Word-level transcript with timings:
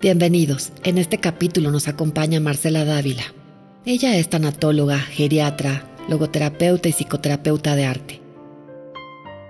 Bienvenidos. 0.00 0.72
En 0.82 0.96
este 0.96 1.18
capítulo 1.18 1.70
nos 1.70 1.86
acompaña 1.86 2.40
Marcela 2.40 2.86
Dávila. 2.86 3.34
Ella 3.84 4.16
es 4.16 4.30
tanatóloga, 4.30 4.98
geriatra, 4.98 5.84
logoterapeuta 6.08 6.88
y 6.88 6.92
psicoterapeuta 6.92 7.76
de 7.76 7.84
arte. 7.84 8.20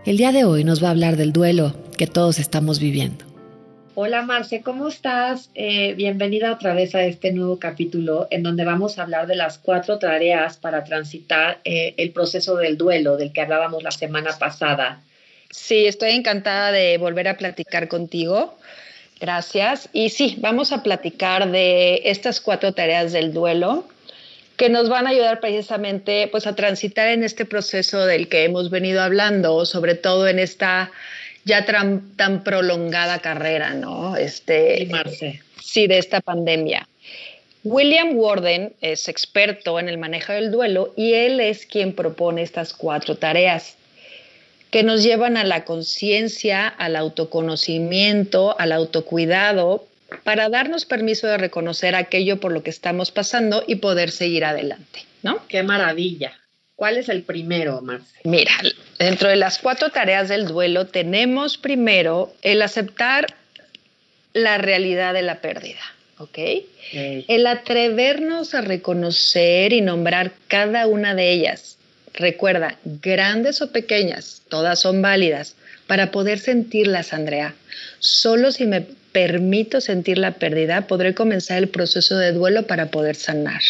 El 0.04 0.17
día 0.17 0.33
de 0.33 0.44
hoy 0.44 0.65
nos 0.65 0.83
va 0.83 0.88
a 0.88 0.90
hablar 0.90 1.15
del 1.15 1.33
duelo 1.33 1.76
que 1.97 2.08
todos 2.08 2.40
estamos 2.40 2.81
viviendo. 2.81 3.24
Hola 3.94 4.22
Marce, 4.22 4.60
¿cómo 4.60 4.88
estás? 4.88 5.51
Eh, 5.54 5.94
bienvenida 5.94 6.53
otra 6.53 6.74
vez 6.74 6.96
a 6.96 7.04
este 7.04 7.32
nuevo 7.32 7.60
capítulo 7.60 8.26
en 8.32 8.42
donde 8.42 8.64
vamos 8.64 8.98
a 8.98 9.03
hablar 9.03 9.28
de 9.28 9.37
las 9.37 9.56
cuatro 9.56 10.01
tareas 10.01 10.56
para 10.56 10.82
transitar 10.82 11.60
eh, 11.62 11.94
el 11.96 12.10
proceso 12.10 12.56
del 12.56 12.76
duelo 12.76 13.17
del 13.17 13.32
que 13.32 13.42
hablábamos 13.42 13.85
la 13.85 13.92
semana 13.92 14.37
pasada. 14.37 15.01
Sí, 15.48 15.87
estoy 15.87 16.10
encantada 16.10 16.73
de 16.73 16.98
volver 16.98 17.28
a 17.28 17.37
platicar 17.37 17.87
contigo. 17.87 18.56
Gracias. 19.20 19.88
Y 19.92 20.09
sí, 20.09 20.37
vamos 20.41 20.73
a 20.73 20.83
platicar 20.83 21.51
de 21.51 22.02
estas 22.05 22.41
cuatro 22.41 22.73
tareas 22.73 23.12
del 23.12 23.33
duelo 23.33 23.87
que 24.56 24.69
nos 24.69 24.88
van 24.88 25.06
a 25.06 25.11
ayudar 25.11 25.41
precisamente 25.41 26.28
pues, 26.28 26.47
a 26.47 26.55
transitar 26.55 27.09
en 27.09 27.25
este 27.25 27.45
proceso 27.45 28.05
del 28.05 28.28
que 28.28 28.45
hemos 28.45 28.70
venido 28.70 29.02
hablando, 29.02 29.64
sobre 29.64 29.95
todo 29.95 30.28
en 30.28 30.38
esta 30.38 30.91
ya 31.45 31.64
tan, 31.64 32.45
prolongada 32.45 33.20
carrera, 33.20 33.73
¿no? 33.73 34.16
Este, 34.16 34.87
Marce. 34.91 35.41
Sí, 35.62 35.87
de 35.87 35.98
esta 35.98 36.20
pandemia. 36.20 36.87
William 37.64 38.16
Warden 38.16 38.75
es 38.80 39.09
experto 39.09 39.78
en 39.78 39.89
el 39.89 39.98
manejo 39.98 40.33
del 40.33 40.50
duelo 40.50 40.92
y 40.97 41.12
él 41.14 41.41
es 41.41 41.66
quien 41.66 41.95
propone 41.95 42.42
estas 42.42 42.73
cuatro 42.73 43.16
tareas 43.16 43.77
que 44.70 44.83
nos 44.83 45.02
llevan 45.02 45.37
a 45.37 45.45
la 45.45 45.65
conciencia, 45.65 46.69
al 46.69 46.97
autoconocimiento, 46.97 48.59
al 48.59 48.73
autocuidado, 48.73 49.87
para 50.24 50.48
darnos 50.48 50.84
permiso 50.84 51.27
de 51.27 51.38
reconocer 51.38 51.95
aquello 51.95 52.41
por 52.41 52.53
lo 52.53 52.62
que 52.62 52.70
estamos 52.70 53.11
pasando 53.11 53.64
y 53.67 53.77
poder 53.77 54.11
seguir 54.11 54.45
adelante, 54.45 55.05
¿no? 55.22 55.47
Qué 55.48 55.62
maravilla. 55.62 56.33
¿Cuál 56.77 56.97
es 56.97 57.08
el 57.08 57.22
primero, 57.22 57.80
Marce? 57.83 58.20
Mira, 58.25 58.53
dentro 58.98 59.28
de 59.28 59.36
las 59.36 59.58
cuatro 59.58 59.91
tareas 59.91 60.28
del 60.28 60.47
duelo 60.47 60.86
tenemos 60.86 61.58
primero 61.58 62.33
el 62.42 62.62
aceptar 62.62 63.27
la 64.33 64.58
realidad 64.58 65.12
de 65.12 65.23
la 65.23 65.41
pérdida, 65.41 65.80
¿ok? 66.19 66.39
El 66.92 67.47
atrevernos 67.47 68.55
a 68.55 68.62
reconocer 68.62 69.73
y 69.73 69.80
nombrar 69.80 70.33
cada 70.48 70.86
una 70.86 71.14
de 71.14 71.30
ellas 71.33 71.77
Recuerda, 72.14 72.78
grandes 72.84 73.62
o 73.62 73.70
pequeñas, 73.70 74.42
todas 74.48 74.80
son 74.80 75.00
válidas 75.00 75.55
para 75.86 76.11
poder 76.11 76.39
sentirlas, 76.39 77.12
Andrea. 77.12 77.55
Solo 77.98 78.52
si 78.52 78.67
me 78.67 78.86
permito 79.12 79.80
sentir 79.80 80.19
la 80.19 80.33
pérdida, 80.33 80.86
podré 80.86 81.14
comenzar 81.14 81.58
el 81.58 81.69
proceso 81.69 82.17
de 82.17 82.33
duelo 82.33 82.67
para 82.67 82.91
poder 82.91 83.17
sanar. 83.17 83.62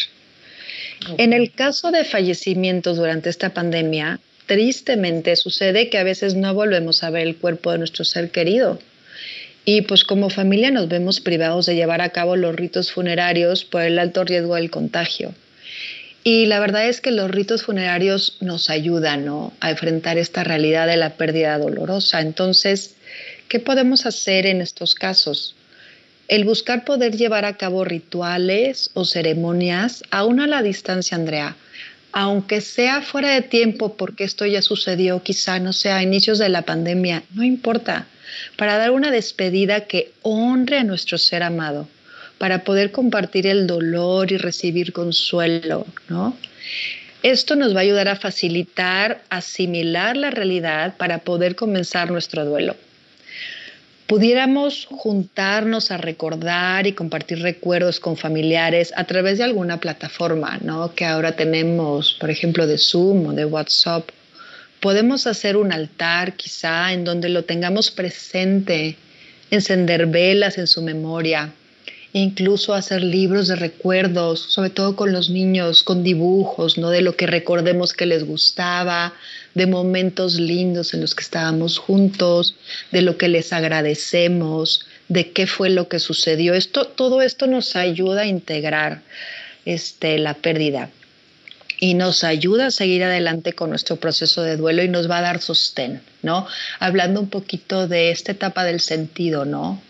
En 1.16 1.32
el 1.32 1.52
caso 1.52 1.90
de 1.90 2.04
fallecimientos 2.04 2.98
durante 2.98 3.30
esta 3.30 3.54
pandemia, 3.54 4.20
tristemente 4.46 5.36
sucede 5.36 5.88
que 5.88 5.98
a 5.98 6.04
veces 6.04 6.34
no 6.34 6.52
volvemos 6.52 7.02
a 7.02 7.10
ver 7.10 7.26
el 7.26 7.36
cuerpo 7.36 7.72
de 7.72 7.78
nuestro 7.78 8.04
ser 8.04 8.30
querido. 8.30 8.78
Y 9.64 9.82
pues 9.82 10.04
como 10.04 10.30
familia 10.30 10.70
nos 10.70 10.88
vemos 10.88 11.20
privados 11.20 11.66
de 11.66 11.74
llevar 11.74 12.00
a 12.00 12.10
cabo 12.10 12.36
los 12.36 12.54
ritos 12.54 12.92
funerarios 12.92 13.64
por 13.64 13.82
el 13.82 13.98
alto 13.98 14.24
riesgo 14.24 14.56
del 14.56 14.70
contagio. 14.70 15.34
Y 16.22 16.46
la 16.46 16.60
verdad 16.60 16.86
es 16.86 17.00
que 17.00 17.12
los 17.12 17.30
ritos 17.30 17.62
funerarios 17.62 18.36
nos 18.40 18.68
ayudan 18.68 19.26
a 19.60 19.70
enfrentar 19.70 20.18
esta 20.18 20.44
realidad 20.44 20.86
de 20.86 20.98
la 20.98 21.14
pérdida 21.14 21.58
dolorosa. 21.58 22.20
Entonces, 22.20 22.94
¿qué 23.48 23.58
podemos 23.58 24.04
hacer 24.04 24.44
en 24.44 24.60
estos 24.60 24.94
casos? 24.94 25.56
El 26.28 26.44
buscar 26.44 26.84
poder 26.84 27.16
llevar 27.16 27.46
a 27.46 27.56
cabo 27.56 27.84
rituales 27.84 28.90
o 28.92 29.06
ceremonias, 29.06 30.04
aún 30.10 30.40
a 30.40 30.46
la 30.46 30.62
distancia, 30.62 31.16
Andrea, 31.16 31.56
aunque 32.12 32.60
sea 32.60 33.00
fuera 33.00 33.30
de 33.30 33.42
tiempo, 33.42 33.96
porque 33.96 34.24
esto 34.24 34.44
ya 34.44 34.60
sucedió, 34.60 35.22
quizá 35.22 35.58
no 35.58 35.72
sea 35.72 35.96
a 35.96 36.02
inicios 36.02 36.38
de 36.38 36.50
la 36.50 36.62
pandemia, 36.62 37.22
no 37.32 37.42
importa, 37.42 38.06
para 38.56 38.76
dar 38.76 38.90
una 38.90 39.10
despedida 39.10 39.86
que 39.86 40.12
honre 40.22 40.78
a 40.78 40.84
nuestro 40.84 41.16
ser 41.16 41.42
amado 41.42 41.88
para 42.40 42.64
poder 42.64 42.90
compartir 42.90 43.46
el 43.46 43.66
dolor 43.66 44.32
y 44.32 44.38
recibir 44.38 44.94
consuelo, 44.94 45.86
¿no? 46.08 46.34
Esto 47.22 47.54
nos 47.54 47.74
va 47.74 47.80
a 47.80 47.82
ayudar 47.82 48.08
a 48.08 48.16
facilitar, 48.16 49.22
asimilar 49.28 50.16
la 50.16 50.30
realidad 50.30 50.96
para 50.96 51.18
poder 51.18 51.54
comenzar 51.54 52.10
nuestro 52.10 52.46
duelo. 52.46 52.76
Pudiéramos 54.06 54.86
juntarnos 54.90 55.90
a 55.90 55.98
recordar 55.98 56.86
y 56.86 56.94
compartir 56.94 57.42
recuerdos 57.42 58.00
con 58.00 58.16
familiares 58.16 58.94
a 58.96 59.04
través 59.04 59.36
de 59.36 59.44
alguna 59.44 59.78
plataforma, 59.78 60.58
¿no? 60.62 60.94
Que 60.94 61.04
ahora 61.04 61.36
tenemos, 61.36 62.14
por 62.14 62.30
ejemplo, 62.30 62.66
de 62.66 62.78
Zoom 62.78 63.26
o 63.26 63.32
de 63.34 63.44
WhatsApp. 63.44 64.08
Podemos 64.80 65.26
hacer 65.26 65.58
un 65.58 65.74
altar 65.74 66.32
quizá 66.36 66.94
en 66.94 67.04
donde 67.04 67.28
lo 67.28 67.44
tengamos 67.44 67.90
presente, 67.90 68.96
encender 69.50 70.06
velas 70.06 70.56
en 70.56 70.66
su 70.66 70.80
memoria, 70.80 71.52
incluso 72.12 72.74
hacer 72.74 73.02
libros 73.02 73.48
de 73.48 73.56
recuerdos, 73.56 74.40
sobre 74.40 74.70
todo 74.70 74.96
con 74.96 75.12
los 75.12 75.30
niños, 75.30 75.84
con 75.84 76.02
dibujos, 76.02 76.78
¿no? 76.78 76.90
De 76.90 77.02
lo 77.02 77.16
que 77.16 77.26
recordemos 77.26 77.92
que 77.92 78.06
les 78.06 78.24
gustaba, 78.24 79.14
de 79.54 79.66
momentos 79.66 80.34
lindos 80.34 80.94
en 80.94 81.00
los 81.00 81.14
que 81.14 81.22
estábamos 81.22 81.78
juntos, 81.78 82.56
de 82.90 83.02
lo 83.02 83.16
que 83.16 83.28
les 83.28 83.52
agradecemos, 83.52 84.86
de 85.08 85.30
qué 85.32 85.46
fue 85.46 85.70
lo 85.70 85.88
que 85.88 85.98
sucedió. 85.98 86.54
Esto, 86.54 86.86
todo 86.86 87.22
esto 87.22 87.46
nos 87.46 87.76
ayuda 87.76 88.22
a 88.22 88.26
integrar 88.26 89.02
este, 89.64 90.18
la 90.18 90.34
pérdida 90.34 90.90
y 91.78 91.94
nos 91.94 92.24
ayuda 92.24 92.66
a 92.66 92.70
seguir 92.70 93.04
adelante 93.04 93.54
con 93.54 93.70
nuestro 93.70 93.96
proceso 93.96 94.42
de 94.42 94.56
duelo 94.56 94.82
y 94.82 94.88
nos 94.88 95.10
va 95.10 95.18
a 95.18 95.22
dar 95.22 95.40
sostén, 95.40 96.02
¿no? 96.22 96.46
Hablando 96.78 97.20
un 97.20 97.30
poquito 97.30 97.88
de 97.88 98.10
esta 98.10 98.32
etapa 98.32 98.64
del 98.64 98.80
sentido, 98.80 99.46
¿no? 99.46 99.80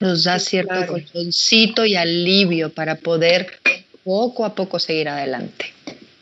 Nos 0.00 0.24
da 0.24 0.38
cierto 0.38 0.86
colchoncito 0.86 1.84
y 1.84 1.96
alivio 1.96 2.70
para 2.70 2.96
poder 2.96 3.58
poco 4.04 4.44
a 4.44 4.54
poco 4.54 4.78
seguir 4.78 5.08
adelante. 5.08 5.66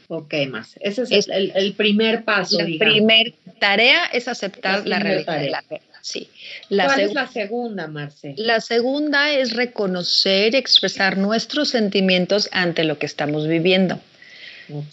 Ok, 0.09 0.35
más. 0.49 0.75
Ese 0.81 1.03
es, 1.11 1.29
el, 1.29 1.73
primer 1.75 2.25
paso. 2.25 2.59
La 2.59 2.67
primera 2.79 3.31
tarea 3.59 4.07
es 4.07 4.29
aceptar 4.29 4.87
la, 4.87 4.99
realidad 4.99 5.41
de 5.41 5.51
la 5.51 5.63
pérdida. 5.63 5.99
Sí. 6.03 6.29
¿Cuál 6.69 7.01
es 7.01 7.15
la 7.15 7.27
segunda, 7.27 7.87
Marce? 7.87 8.35
La 8.37 8.61
segunda 8.61 9.33
es 9.33 9.55
reconocer 9.55 10.55
y 10.55 10.59
expresar 10.59 11.17
nuestros 11.17 11.71
sentimientos 11.71 12.51
ante 12.53 12.85
lo 12.85 12.99
que 12.99 13.07
estamos 13.07 13.49
viviendo. 13.49 13.99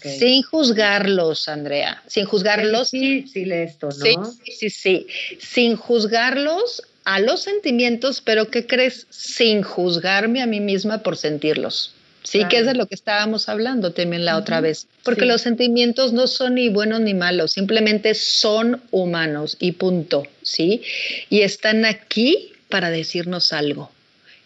Sin 0.02 0.42
juzgarlos, 0.42 1.48
Andrea, 1.48 2.02
sin 2.06 2.24
juzgarlos. 2.24 2.88
Sí, 2.88 3.26
sí, 3.26 3.44
esto, 3.50 3.88
¿no? 3.88 4.24
Sí, 4.24 4.52
sí, 4.52 4.70
sí. 4.70 5.06
Sin 5.38 5.76
juzgarlos, 5.76 6.82
a 7.04 7.20
los 7.20 7.42
sentimientos, 7.42 8.20
pero 8.20 8.50
¿qué 8.50 8.66
crees? 8.66 9.06
Sin 9.10 9.62
juzgarme 9.62 10.42
a 10.42 10.46
mí 10.46 10.60
misma 10.60 11.02
por 11.02 11.16
sentirlos. 11.16 11.94
Sí, 12.22 12.44
que 12.48 12.58
es 12.58 12.66
de 12.66 12.74
lo 12.74 12.86
que 12.86 12.94
estábamos 12.94 13.48
hablando 13.48 13.92
también 13.92 14.24
la 14.24 14.36
otra 14.36 14.60
vez. 14.60 14.86
Porque 15.02 15.26
los 15.26 15.42
sentimientos 15.42 16.12
no 16.12 16.28
son 16.28 16.54
ni 16.54 16.68
buenos 16.68 17.00
ni 17.00 17.14
malos, 17.14 17.50
simplemente 17.50 18.14
son 18.14 18.80
humanos 18.92 19.56
y 19.58 19.72
punto, 19.72 20.22
¿sí? 20.40 20.82
Y 21.30 21.40
están 21.40 21.84
aquí 21.84 22.52
para 22.68 22.90
decirnos 22.90 23.52
algo. 23.52 23.90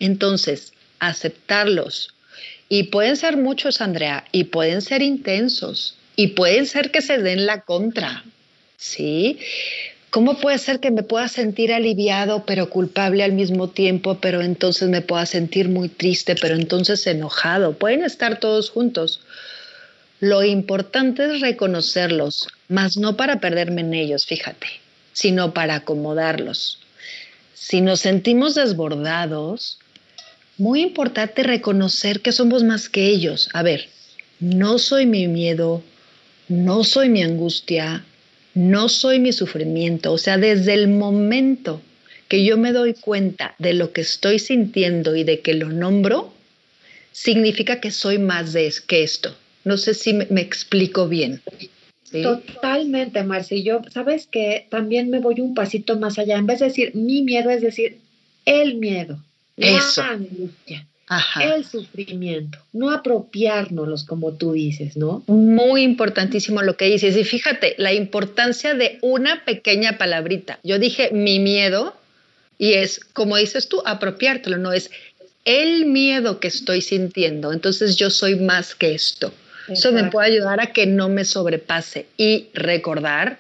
Entonces, 0.01 0.73
aceptarlos. 1.01 2.15
Y 2.69 2.85
pueden 2.85 3.17
ser 3.17 3.37
muchos, 3.37 3.81
Andrea, 3.81 4.25
y 4.33 4.45
pueden 4.45 4.83
ser 4.83 5.03
intensos, 5.03 5.97
y 6.17 6.29
pueden 6.29 6.67
ser 6.67 6.91
que 6.91 7.03
se 7.03 7.19
den 7.19 7.47
la 7.47 7.61
contra, 7.61 8.25
¿sí? 8.77 9.39
¿Cómo 10.17 10.39
puede 10.39 10.57
ser 10.57 10.81
que 10.81 10.91
me 10.91 11.03
pueda 11.03 11.29
sentir 11.29 11.75
aliviado 11.75 12.47
pero 12.47 12.71
culpable 12.71 13.23
al 13.23 13.33
mismo 13.35 13.69
tiempo, 13.69 14.17
pero 14.19 14.41
entonces 14.41 14.89
me 14.89 15.03
pueda 15.03 15.27
sentir 15.27 15.69
muy 15.69 15.91
triste, 15.91 16.37
pero 16.41 16.55
entonces 16.55 17.07
enojado? 17.07 17.75
Pueden 17.75 18.03
estar 18.03 18.41
todos 18.41 18.71
juntos. 18.71 19.21
Lo 20.19 20.43
importante 20.43 21.27
es 21.27 21.43
reconocerlos, 21.43 22.49
mas 22.67 22.97
no 22.97 23.19
para 23.19 23.41
perderme 23.41 23.83
en 23.83 23.93
ellos, 23.93 24.25
fíjate, 24.25 24.69
sino 25.13 25.53
para 25.53 25.75
acomodarlos. 25.75 26.79
Si 27.53 27.83
nos 27.83 28.01
sentimos 28.01 28.55
desbordados, 28.55 29.79
muy 30.57 30.81
importante 30.81 31.43
reconocer 31.43 32.23
que 32.23 32.33
somos 32.33 32.65
más 32.65 32.89
que 32.89 33.09
ellos. 33.09 33.51
A 33.53 33.63
ver, 33.63 33.91
no 34.41 34.79
soy 34.79 35.05
mi 35.05 35.29
miedo, 35.29 35.83
no 36.49 36.85
soy 36.85 37.11
mi 37.11 37.23
angustia, 37.23 38.03
no 38.57 38.89
soy 38.89 39.21
mi 39.21 39.33
sufrimiento. 39.33 40.13
O 40.13 40.19
sea, 40.19 40.39
desde 40.39 40.73
el 40.73 40.89
momento 40.89 41.83
que 42.27 42.45
yo 42.45 42.57
me 42.57 42.73
doy 42.73 42.95
cuenta 42.95 43.55
de 43.59 43.75
lo 43.75 43.93
que 43.93 44.01
estoy 44.01 44.39
sintiendo 44.39 45.15
y 45.15 45.25
de 45.25 45.41
que 45.41 45.55
lo 45.55 45.69
nombro, 45.69 46.33
significa 47.13 47.81
que 47.81 47.91
soy 47.91 48.19
más 48.19 48.55
de 48.55 48.73
que 48.87 49.03
esto. 49.03 49.37
No 49.65 49.77
sé 49.77 49.95
si 49.95 50.15
me, 50.15 50.41
explico 50.41 51.07
bien. 51.07 51.43
Totalmente, 52.11 53.23
Marci. 53.25 53.63
Yo, 53.63 53.83
¿sabes 53.93 54.27
que 54.27 54.67
También 54.71 55.11
me 55.11 55.21
voy 55.21 55.41
un 55.41 55.55
pasito 55.55 55.99
más 55.99 56.19
allá. 56.19 56.39
En 56.39 56.47
vez 56.47 56.61
de 56.61 56.67
decir 56.67 56.95
mi 56.95 57.23
miedo, 57.23 57.51
es 57.51 57.61
decir 57.61 57.99
el 58.47 58.77
miedo. 58.77 59.23
Eso. 59.59 60.03
la 60.03 60.09
angustia, 60.11 60.87
el 61.41 61.65
sufrimiento, 61.65 62.59
no 62.73 62.91
apropiárnoslos 62.91 64.05
como 64.05 64.33
tú 64.33 64.53
dices, 64.53 64.97
¿no? 64.97 65.23
Muy 65.29 65.83
importantísimo 65.83 66.63
lo 66.63 66.77
que 66.77 66.87
dices. 66.87 67.17
Y 67.17 67.25
fíjate, 67.25 67.75
la 67.79 67.93
importancia 67.93 68.75
de 68.75 68.99
una 69.03 69.45
pequeña 69.45 69.99
palabrita. 69.99 70.59
Yo 70.65 70.79
dije 70.79 71.11
mi 71.13 71.39
miedo 71.39 71.97
y 72.59 72.73
es, 72.73 73.01
como 73.13 73.37
dices 73.37 73.69
tú, 73.69 73.83
apropiártelo, 73.85 74.57
no 74.57 74.73
es 74.73 74.91
el 75.45 75.87
miedo 75.87 76.41
que 76.41 76.49
estoy 76.49 76.83
sintiendo. 76.83 77.53
Entonces 77.53 77.97
yo 77.97 78.11
soy 78.11 78.35
más 78.37 78.75
que 78.75 78.95
esto. 78.95 79.33
Eso 79.69 79.93
me 79.93 80.05
puede 80.11 80.33
ayudar 80.33 80.61
a 80.61 80.73
que 80.73 80.87
no 80.87 81.09
me 81.09 81.25
sobrepase 81.25 82.07
y 82.17 82.49
recordar 82.55 83.39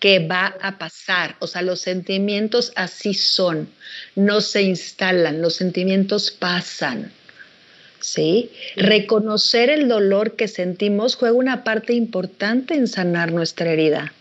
que 0.00 0.18
va 0.18 0.56
a 0.60 0.78
pasar. 0.78 1.36
O 1.38 1.46
sea, 1.46 1.62
los 1.62 1.80
sentimientos 1.80 2.72
así 2.74 3.14
son, 3.14 3.68
no 4.16 4.40
se 4.40 4.62
instalan, 4.62 5.40
los 5.40 5.54
sentimientos 5.54 6.30
pasan. 6.30 7.12
¿Sí? 8.00 8.50
Reconocer 8.76 9.68
el 9.68 9.86
dolor 9.86 10.34
que 10.34 10.48
sentimos 10.48 11.16
juega 11.16 11.36
una 11.36 11.64
parte 11.64 11.92
importante 11.92 12.74
en 12.74 12.88
sanar 12.88 13.30
nuestra 13.30 13.70
herida. 13.70 14.14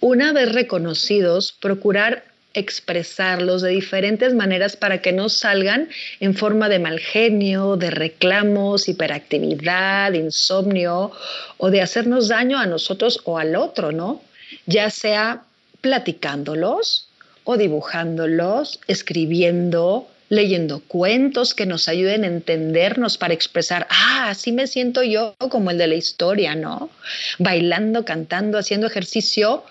Una 0.00 0.32
vez 0.32 0.52
reconocidos, 0.52 1.52
procurar 1.52 2.24
expresarlos 2.54 3.62
de 3.62 3.70
diferentes 3.70 4.34
maneras 4.34 4.76
para 4.76 5.00
que 5.00 5.12
no 5.12 5.28
salgan 5.28 5.88
en 6.20 6.34
forma 6.34 6.68
de 6.68 6.80
mal 6.80 6.98
genio, 6.98 7.76
de 7.76 7.90
reclamos, 7.90 8.88
hiperactividad, 8.88 10.12
insomnio 10.12 11.12
o 11.56 11.70
de 11.70 11.82
hacernos 11.82 12.28
daño 12.28 12.58
a 12.58 12.66
nosotros 12.66 13.20
o 13.24 13.38
al 13.38 13.54
otro, 13.56 13.92
¿no? 13.92 14.22
Ya 14.66 14.90
sea 14.90 15.44
platicándolos 15.80 17.08
o 17.44 17.56
dibujándolos, 17.56 18.80
escribiendo, 18.88 20.08
leyendo 20.28 20.80
cuentos 20.80 21.54
que 21.54 21.66
nos 21.66 21.88
ayuden 21.88 22.24
a 22.24 22.28
entendernos 22.28 23.18
para 23.18 23.34
expresar, 23.34 23.86
ah, 23.90 24.28
así 24.30 24.52
me 24.52 24.66
siento 24.66 25.02
yo 25.02 25.34
como 25.38 25.70
el 25.70 25.78
de 25.78 25.86
la 25.86 25.94
historia, 25.94 26.54
¿no? 26.54 26.90
Bailando, 27.38 28.04
cantando, 28.04 28.58
haciendo 28.58 28.86
ejercicio. 28.86 29.64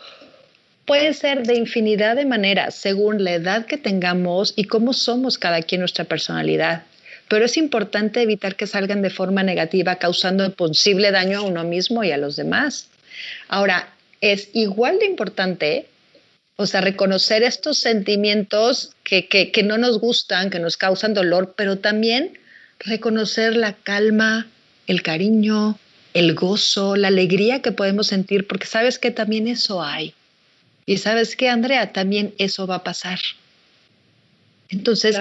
Puede 0.86 1.14
ser 1.14 1.48
de 1.48 1.56
infinidad 1.56 2.16
de 2.16 2.26
maneras 2.26 2.76
según 2.76 3.24
la 3.24 3.34
edad 3.34 3.66
que 3.66 3.78
tengamos 3.78 4.54
y 4.56 4.66
cómo 4.66 4.94
somos 4.94 5.38
cada 5.38 5.62
quien 5.62 5.80
nuestra 5.80 6.06
personalidad. 6.06 6.84
Pero 7.30 7.46
es 7.46 7.58
importante 7.58 8.22
evitar 8.22 8.56
que 8.56 8.68
salgan 8.68 9.02
de 9.02 9.10
forma 9.10 9.44
negativa, 9.44 9.96
causando 9.96 10.52
posible 10.54 11.12
daño 11.12 11.40
a 11.40 11.44
uno 11.44 11.64
mismo 11.64 12.04
y 12.04 12.12
a 12.12 12.18
los 12.18 12.36
demás. 12.36 12.90
Ahora, 13.48 13.93
es 14.24 14.52
igual 14.54 15.00
de 15.00 15.06
importante, 15.06 15.90
o 16.56 16.66
sea, 16.66 16.80
reconocer 16.80 17.44
estos 17.44 17.78
sentimientos 17.78 18.96
que, 19.04 19.28
que, 19.28 19.64
no 19.64 19.78
nos 19.78 20.00
gustan, 20.00 20.50
que 20.50 20.60
nos 20.60 20.78
causan 20.78 21.14
dolor, 21.14 21.56
pero 21.58 21.80
también 21.80 22.40
reconocer 22.80 23.58
la 23.58 23.74
calma, 23.74 24.48
el 24.88 25.02
cariño, 25.02 25.78
el 26.14 26.36
gozo, 26.36 26.96
la 26.96 27.10
alegría 27.10 27.62
que 27.62 27.74
podemos 27.74 28.08
sentir, 28.08 28.48
porque 28.48 28.66
sabes 28.66 28.98
que 28.98 29.12
también 29.12 29.46
eso 29.50 29.84
hay. 29.84 30.14
Y 30.86 31.00
sabes 31.00 31.36
que, 31.36 31.50
Andrea, 31.50 31.92
también 31.92 32.34
eso 32.38 32.66
va 32.66 32.76
a 32.76 32.84
pasar. 32.86 33.20
Entonces, 34.70 35.18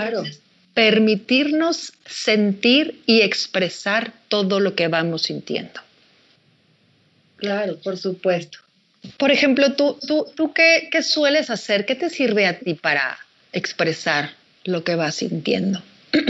permitirnos 0.75 1.93
sentir 2.07 3.03
y 3.07 3.23
expresar 3.23 4.13
todo 4.29 4.61
lo 4.61 4.77
que 4.77 4.87
vamos 4.87 5.23
sintiendo. 5.23 5.81
Claro, 7.39 7.79
por 7.81 7.99
supuesto. 7.99 8.61
Por 9.19 9.31
ejemplo, 9.31 9.75
¿tú, 9.75 9.99
tú, 10.07 10.27
tú 10.35 10.53
qué, 10.53 10.89
qué 10.91 11.03
sueles 11.03 11.51
hacer? 11.51 11.87
¿Qué 11.87 11.95
te 11.95 12.11
sirve 12.11 12.47
a 12.47 12.59
ti 12.59 12.75
para 12.75 13.19
expresar 13.53 14.31
lo 14.65 14.85
que 14.85 14.95
vas 14.95 15.17
sintiendo? 15.17 15.83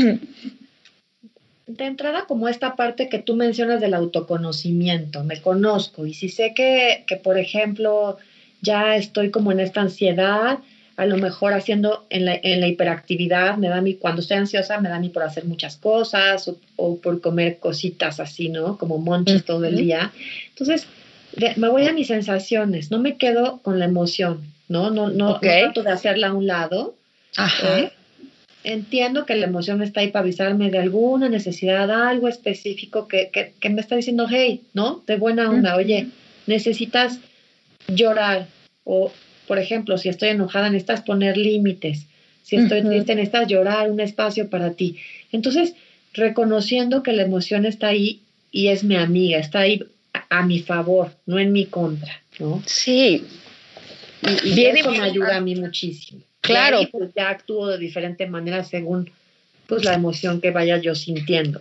de 1.67 1.85
entrada 1.85 2.25
como 2.27 2.49
esta 2.49 2.77
parte 2.77 3.09
que 3.09 3.19
tú 3.19 3.35
mencionas 3.35 3.81
del 3.81 3.95
autoconocimiento, 3.95 5.25
me 5.25 5.41
conozco 5.41 6.07
y 6.07 6.15
si 6.15 6.29
sé 6.29 6.53
que, 6.55 7.05
que, 7.07 7.17
por 7.17 7.39
ejemplo, 7.39 8.19
ya 8.61 8.97
estoy 8.97 9.31
como 9.31 9.53
en 9.53 9.61
esta 9.61 9.81
ansiedad, 9.81 10.59
a 10.97 11.07
lo 11.07 11.17
mejor 11.17 11.55
haciendo 11.55 12.07
en 12.11 12.27
la, 12.27 12.39
en 12.43 12.61
la 12.61 12.69
hiperactividad, 12.69 13.57
me 13.57 13.69
da 13.69 13.81
mi, 13.81 13.95
cuando 13.95 14.21
estoy 14.21 14.37
ansiosa, 14.37 14.81
me 14.81 14.89
da 14.89 14.99
mi 14.99 15.09
por 15.09 15.23
hacer 15.23 15.45
muchas 15.47 15.77
cosas 15.77 16.51
o, 16.77 16.99
por 16.99 17.21
comer 17.21 17.59
cositas 17.59 18.21
así, 18.21 18.49
¿no? 18.51 18.77
Como 18.77 18.99
monchis 18.99 19.45
todo 19.45 19.65
el 19.65 19.77
día. 19.77 20.13
Entonces, 20.51 20.87
me 21.57 21.69
voy 21.69 21.87
a 21.87 21.93
mis 21.93 22.09
sensaciones, 22.09 22.91
no 22.91 22.99
me 22.99 23.17
quedo 23.17 23.61
con 23.63 23.79
la 23.79 23.87
emoción, 23.87 24.43
¿no? 24.69 24.91
No, 24.91 25.09
no, 25.09 25.41
trato 25.41 25.83
de 25.83 25.91
hacerla 25.91 26.29
a 26.29 26.35
un 26.35 26.47
lado. 26.47 26.95
Ajá. 27.37 27.81
¿eh? 27.81 27.93
Entiendo 28.65 29.27
que 29.27 29.35
la 29.35 29.47
emoción 29.47 29.83
está 29.83 30.01
ahí 30.01 30.09
para 30.09 30.23
avisarme 30.23 30.71
de 30.71 30.79
alguna 30.79 31.29
necesidad, 31.29 31.91
algo 31.91 32.29
específico 32.29 33.09
que, 33.09 33.31
que, 33.59 33.71
me 33.71 33.81
está 33.81 33.97
diciendo, 33.97 34.27
hey, 34.31 34.63
¿no? 34.73 35.03
De 35.07 35.17
buena 35.17 35.51
onda, 35.51 35.77
oye, 35.77 36.09
necesitas 36.47 37.19
llorar. 37.89 38.47
O, 38.85 39.11
por 39.49 39.59
ejemplo, 39.59 39.99
si 39.99 40.09
estoy 40.09 40.31
enojada, 40.31 40.69
necesitas 40.69 41.03
poner 41.03 41.37
límites. 41.37 42.07
Si 42.45 42.57
estoy 42.57 42.83
triste, 42.83 43.15
necesitas 43.15 43.49
llorar, 43.49 43.91
un 43.91 44.01
espacio 44.01 44.49
para 44.51 44.73
ti. 44.73 44.99
Entonces, 45.33 45.75
reconociendo 46.13 47.03
que 47.03 47.13
la 47.13 47.23
emoción 47.23 47.67
está 47.67 47.89
ahí 47.89 48.21
y 48.51 48.69
es 48.69 48.85
mi 48.85 48.97
amiga, 48.97 49.39
está 49.39 49.61
ahí 49.61 49.83
a 50.33 50.43
mi 50.47 50.61
favor, 50.61 51.11
no 51.27 51.39
en 51.39 51.53
mi 51.53 51.67
contra, 51.67 52.23
¿no? 52.39 52.63
Sí. 52.65 53.27
Y, 54.23 54.55
Bien 54.55 54.79
eso 54.79 54.91
me 54.91 55.01
ayuda 55.01 55.37
a 55.37 55.41
mí 55.41 55.55
muchísimo. 55.57 56.23
Claro. 56.41 56.81
pues 56.91 57.11
ya 57.15 57.29
actúo 57.29 57.69
de 57.69 57.79
diferente 57.79 58.27
manera 58.27 58.65
según 58.65 59.11
pues 59.67 59.85
la 59.85 59.95
emoción 59.95 60.41
que 60.41 60.51
vaya 60.51 60.79
yo 60.79 60.95
sintiendo. 60.95 61.61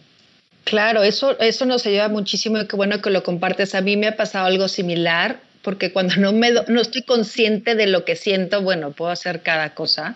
Claro, 0.64 1.04
eso, 1.04 1.38
eso 1.40 1.66
nos 1.66 1.86
ayuda 1.86 2.08
muchísimo 2.08 2.60
y 2.60 2.68
qué 2.68 2.76
bueno 2.78 3.02
que 3.02 3.10
lo 3.10 3.24
compartes. 3.24 3.76
A 3.76 3.82
mí 3.82 3.98
me 3.98 4.08
ha 4.08 4.16
pasado 4.16 4.46
algo 4.46 4.70
similar 4.70 5.42
porque 5.64 5.92
cuando 5.92 6.16
no, 6.16 6.32
me 6.32 6.52
no 6.52 6.82
estoy 6.82 7.04
consciente 7.04 7.76
de 7.76 7.88
lo 7.88 8.06
que 8.06 8.16
siento, 8.16 8.62
bueno, 8.62 8.92
puedo 8.92 9.12
hacer 9.12 9.42
cada 9.42 9.74
cosa. 9.74 10.16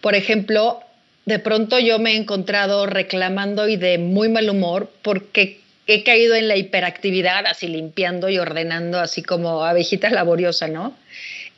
Por 0.00 0.14
ejemplo, 0.14 0.80
de 1.26 1.40
pronto 1.40 1.80
yo 1.80 1.98
me 1.98 2.12
he 2.12 2.16
encontrado 2.16 2.86
reclamando 2.86 3.68
y 3.68 3.76
de 3.76 3.98
muy 3.98 4.28
mal 4.28 4.48
humor 4.48 4.90
porque 5.02 5.61
he 5.86 6.04
caído 6.04 6.34
en 6.34 6.48
la 6.48 6.56
hiperactividad, 6.56 7.46
así 7.46 7.68
limpiando 7.68 8.28
y 8.28 8.38
ordenando, 8.38 9.00
así 9.00 9.22
como 9.22 9.64
abejita 9.64 10.10
laboriosa, 10.10 10.68
¿no? 10.68 10.96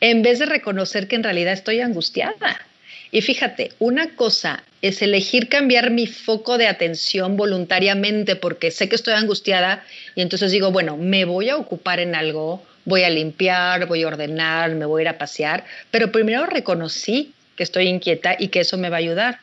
En 0.01 0.23
vez 0.23 0.39
de 0.39 0.47
reconocer 0.47 1.09
que 1.09 1.17
en 1.17 1.23
realidad 1.23 1.53
estoy 1.53 1.81
angustiada. 1.81 2.61
Y 3.11 3.23
fíjate, 3.23 3.71
una 3.79 4.17
cosa 4.17 4.65
es 4.83 5.01
elegir 5.01 5.49
cambiar 5.49 5.91
mi 5.91 6.07
foco 6.07 6.59
de 6.59 6.67
atención 6.67 7.37
voluntariamente 7.37 8.35
porque 8.35 8.73
sé 8.73 8.89
que 8.89 8.97
estoy 8.97 9.15
angustiada 9.15 9.85
y 10.17 10.23
entonces 10.23 10.51
digo, 10.51 10.73
bueno, 10.73 10.97
me 10.97 11.25
voy 11.25 11.49
a 11.49 11.57
ocupar 11.57 12.01
en 12.01 12.17
algo, 12.17 12.65
voy 12.85 13.05
a 13.05 13.11
limpiar, 13.11 13.87
voy 13.87 14.03
a 14.03 14.09
ordenar, 14.09 14.75
me 14.75 14.85
voy 14.85 15.01
a 15.01 15.03
ir 15.03 15.09
a 15.11 15.19
pasear, 15.19 15.65
pero 15.93 16.11
primero 16.11 16.45
reconocí 16.47 17.33
que 17.57 17.63
estoy 17.63 17.87
inquieta 17.87 18.35
y 18.37 18.49
que 18.49 18.61
eso 18.61 18.77
me 18.79 18.91
va 18.91 18.97
a 18.97 18.99
ayudar. 18.99 19.39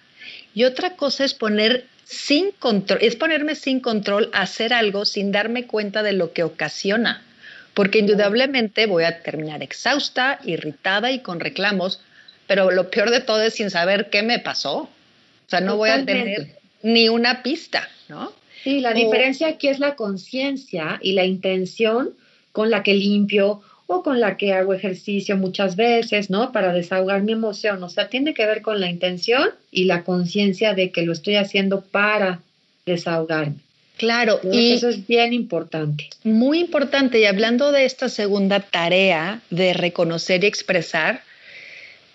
Y 0.53 0.65
otra 0.65 0.97
cosa 0.97 1.23
es 1.23 1.33
poner 1.33 1.85
sin 2.11 2.51
control, 2.51 2.99
es 3.01 3.15
ponerme 3.15 3.55
sin 3.55 3.79
control 3.79 4.29
a 4.33 4.41
hacer 4.41 4.73
algo 4.73 5.05
sin 5.05 5.31
darme 5.31 5.65
cuenta 5.65 6.03
de 6.03 6.11
lo 6.11 6.33
que 6.33 6.43
ocasiona, 6.43 7.23
porque 7.73 7.99
indudablemente 7.99 8.85
voy 8.85 9.05
a 9.05 9.23
terminar 9.23 9.63
exhausta, 9.63 10.41
irritada 10.43 11.13
y 11.13 11.19
con 11.19 11.39
reclamos, 11.39 12.01
pero 12.47 12.69
lo 12.69 12.91
peor 12.91 13.11
de 13.11 13.21
todo 13.21 13.41
es 13.41 13.53
sin 13.53 13.69
saber 13.69 14.09
qué 14.09 14.23
me 14.23 14.39
pasó. 14.39 14.77
O 14.79 14.89
sea, 15.47 15.61
no 15.61 15.77
voy 15.77 15.89
a 15.89 16.03
tener 16.03 16.57
ni 16.83 17.07
una 17.07 17.43
pista, 17.43 17.87
¿no? 18.09 18.33
Sí, 18.61 18.81
la 18.81 18.93
diferencia 18.93 19.47
aquí 19.47 19.69
es 19.69 19.79
la 19.79 19.95
conciencia 19.95 20.99
y 21.01 21.13
la 21.13 21.23
intención 21.23 22.13
con 22.51 22.69
la 22.69 22.83
que 22.83 22.93
limpio 22.93 23.61
o 23.91 24.03
con 24.03 24.19
la 24.19 24.37
que 24.37 24.53
hago 24.53 24.73
ejercicio 24.73 25.37
muchas 25.37 25.75
veces, 25.75 26.29
¿no? 26.29 26.51
Para 26.51 26.73
desahogar 26.73 27.23
mi 27.23 27.33
emoción. 27.33 27.83
O 27.83 27.89
sea, 27.89 28.07
tiene 28.07 28.33
que 28.33 28.45
ver 28.45 28.61
con 28.61 28.79
la 28.79 28.89
intención 28.89 29.49
y 29.71 29.85
la 29.85 30.03
conciencia 30.03 30.73
de 30.73 30.91
que 30.91 31.03
lo 31.03 31.13
estoy 31.13 31.35
haciendo 31.35 31.81
para 31.81 32.41
desahogarme. 32.85 33.57
Claro, 33.97 34.39
y 34.51 34.71
eso 34.71 34.89
es 34.89 35.05
bien 35.05 35.31
importante. 35.33 36.09
Muy 36.23 36.59
importante. 36.59 37.19
Y 37.19 37.25
hablando 37.25 37.71
de 37.71 37.85
esta 37.85 38.09
segunda 38.09 38.59
tarea 38.59 39.41
de 39.51 39.73
reconocer 39.73 40.43
y 40.43 40.47
expresar, 40.47 41.21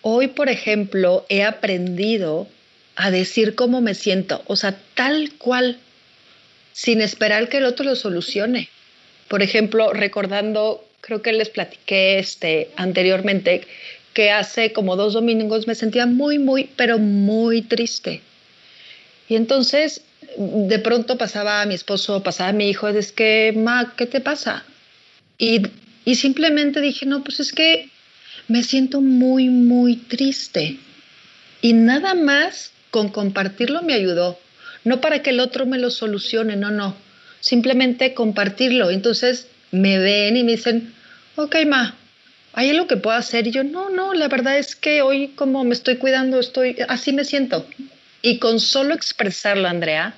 hoy, 0.03 0.29
por 0.29 0.49
ejemplo, 0.49 1.25
he 1.29 1.45
aprendido 1.45 2.49
a 2.97 3.11
decir 3.11 3.55
cómo 3.55 3.81
me 3.81 3.95
siento, 3.95 4.43
o 4.47 4.57
sea, 4.57 4.77
tal 4.95 5.33
cual, 5.39 5.79
sin 6.73 7.01
esperar 7.01 7.49
que 7.49 7.59
el 7.59 7.67
otro 7.67 7.85
lo 7.85 7.95
solucione. 7.95 8.69
Por 9.29 9.43
ejemplo, 9.43 9.93
recordando 9.93 10.85
creo 11.01 11.23
que 11.23 11.33
les 11.33 11.49
platiqué 11.49 12.19
este, 12.19 12.71
anteriormente 12.77 13.67
que 14.15 14.31
hace 14.31 14.73
como 14.73 14.97
dos 14.97 15.13
domingos 15.13 15.67
me 15.67 15.75
sentía 15.75 16.07
muy, 16.07 16.39
muy, 16.39 16.71
pero 16.77 16.99
muy 16.99 17.63
triste. 17.63 18.23
Y 19.29 19.37
entonces 19.37 20.03
de 20.37 20.79
pronto 20.79 21.19
pasaba 21.19 21.63
a 21.63 21.67
mi 21.67 21.75
esposo, 21.75 22.23
pasaba 22.23 22.51
a 22.51 22.55
mi 22.55 22.69
hijo, 22.69 22.89
es 22.89 23.13
que, 23.13 23.53
Ma, 23.57 23.95
¿qué 23.97 24.07
te 24.07 24.21
pasa? 24.21 24.65
Y, 25.39 25.63
y 26.05 26.15
simplemente 26.15 26.81
dije, 26.81 27.07
no, 27.07 27.23
pues 27.23 27.41
es 27.41 27.53
que 27.53 27.91
me 28.49 28.63
siento 28.63 29.01
muy, 29.01 29.49
muy 29.49 29.97
triste. 29.97 30.79
Y 31.61 31.73
nada 31.73 32.15
más 32.15 32.73
con 32.91 33.09
compartirlo 33.09 33.83
me 33.83 33.95
ayudó. 33.95 34.39
No 34.85 35.01
para 35.01 35.23
que 35.23 35.31
el 35.31 35.41
otro 35.41 35.67
me 35.67 35.79
lo 35.79 35.91
solucione, 35.91 36.57
no, 36.57 36.71
no. 36.71 36.97
Simplemente 37.41 38.15
compartirlo. 38.15 38.91
Entonces 38.91 39.49
me 39.81 39.99
ven 39.99 40.37
y 40.37 40.45
me 40.45 40.53
dicen, 40.53 40.93
ok, 41.37 41.57
ma, 41.67 41.95
¿hay 42.53 42.71
algo 42.71 42.87
que 42.87 42.97
puedo 42.97 43.17
hacer? 43.17 43.47
Y 43.47 43.51
yo, 43.51 43.65
no, 43.65 43.91
no, 43.91 44.15
la 44.15 44.29
verdad 44.29 44.59
es 44.59 44.77
que 44.77 45.03
hoy 45.03 45.29
como 45.29 45.65
me 45.65 45.75
estoy 45.75 45.97
cuidando, 45.97 46.41
estoy, 46.41 46.77
así 46.89 47.13
me 47.13 47.25
siento. 47.25 47.67
Y 48.23 48.39
con 48.39 48.61
solo 48.61 48.95
expresarlo, 48.95 49.69
Andrea, 49.69 50.15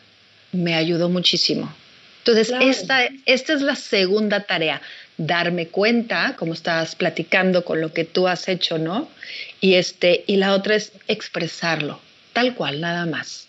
me 0.52 0.74
ayudó 0.74 1.08
muchísimo. 1.08 1.74
Entonces, 2.18 2.54
esta, 2.60 3.08
esta 3.24 3.52
es 3.54 3.62
la 3.62 3.74
segunda 3.74 4.40
tarea, 4.40 4.82
darme 5.16 5.68
cuenta, 5.68 6.36
como 6.36 6.52
estabas 6.52 6.94
platicando 6.94 7.64
con 7.64 7.80
lo 7.80 7.92
que 7.92 8.04
tú 8.04 8.28
has 8.28 8.48
hecho, 8.48 8.78
¿no? 8.78 9.08
Y, 9.60 9.74
este, 9.74 10.24
y 10.26 10.36
la 10.36 10.52
otra 10.52 10.76
es 10.76 10.92
expresarlo, 11.06 12.00
tal 12.34 12.54
cual, 12.54 12.82
nada 12.82 13.06
más. 13.06 13.46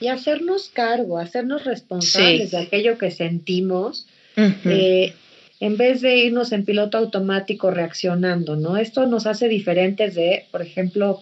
Y 0.00 0.08
hacernos 0.08 0.70
cargo, 0.72 1.18
hacernos 1.18 1.64
responsables 1.64 2.50
de 2.50 2.58
aquello 2.58 2.96
que 2.96 3.10
sentimos, 3.10 4.06
eh, 4.36 5.14
en 5.60 5.76
vez 5.76 6.00
de 6.00 6.16
irnos 6.16 6.52
en 6.52 6.64
piloto 6.64 6.98
automático 6.98 7.70
reaccionando, 7.70 8.56
¿no? 8.56 8.76
Esto 8.76 9.06
nos 9.06 9.26
hace 9.26 9.48
diferentes 9.48 10.14
de, 10.14 10.46
por 10.50 10.62
ejemplo, 10.62 11.20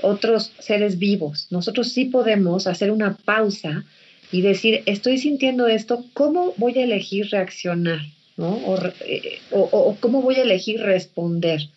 otros 0.00 0.52
seres 0.58 0.98
vivos. 0.98 1.48
Nosotros 1.50 1.92
sí 1.92 2.06
podemos 2.06 2.66
hacer 2.66 2.90
una 2.90 3.16
pausa 3.16 3.84
y 4.30 4.40
decir, 4.40 4.82
estoy 4.86 5.18
sintiendo 5.18 5.66
esto, 5.66 6.04
¿cómo 6.14 6.54
voy 6.56 6.78
a 6.78 6.84
elegir 6.84 7.28
reaccionar? 7.30 8.00
¿no? 8.36 8.58
Eh, 9.00 9.40
o, 9.50 9.96
cómo 10.00 10.22
voy 10.22 10.36
a 10.36 10.42
elegir 10.42 10.80
responder. 10.80 11.68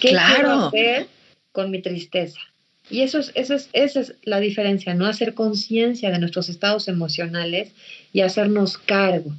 ¿Qué 0.00 0.08
quiero 0.08 0.66
hacer 0.66 1.06
con 1.52 1.70
mi 1.70 1.80
tristeza? 1.80 2.40
Y 2.90 3.00
eso 3.00 3.18
es, 3.18 3.32
eso 3.34 3.54
es, 3.54 3.70
esa 3.72 4.00
es 4.00 4.14
la 4.24 4.40
diferencia, 4.40 4.94
¿no? 4.94 5.06
Hacer 5.06 5.34
conciencia 5.34 6.10
de 6.10 6.18
nuestros 6.18 6.48
estados 6.48 6.88
emocionales 6.88 7.72
y 8.12 8.20
hacernos 8.20 8.76
cargo. 8.76 9.32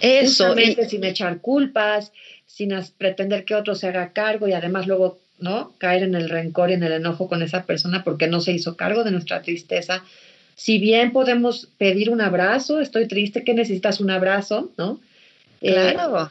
Eso. 0.00 0.46
Justamente 0.46 0.88
sin 0.88 1.04
echar 1.04 1.40
culpas, 1.40 2.12
sin 2.46 2.70
pretender 2.98 3.44
que 3.44 3.54
otro 3.54 3.74
se 3.74 3.88
haga 3.88 4.12
cargo 4.12 4.48
y 4.48 4.52
además 4.52 4.86
luego, 4.86 5.18
¿no? 5.38 5.72
Caer 5.78 6.02
en 6.02 6.14
el 6.14 6.28
rencor 6.28 6.70
y 6.70 6.74
en 6.74 6.82
el 6.82 6.92
enojo 6.92 7.28
con 7.28 7.42
esa 7.42 7.64
persona 7.64 8.04
porque 8.04 8.26
no 8.26 8.40
se 8.40 8.52
hizo 8.52 8.76
cargo 8.76 9.04
de 9.04 9.10
nuestra 9.10 9.42
tristeza. 9.42 10.04
Si 10.54 10.78
bien 10.78 11.12
podemos 11.12 11.68
pedir 11.78 12.10
un 12.10 12.20
abrazo, 12.20 12.80
estoy 12.80 13.08
triste, 13.08 13.42
que 13.42 13.54
necesitas 13.54 14.00
un 14.00 14.10
abrazo, 14.10 14.70
¿no? 14.76 15.00
Claro. 15.60 16.30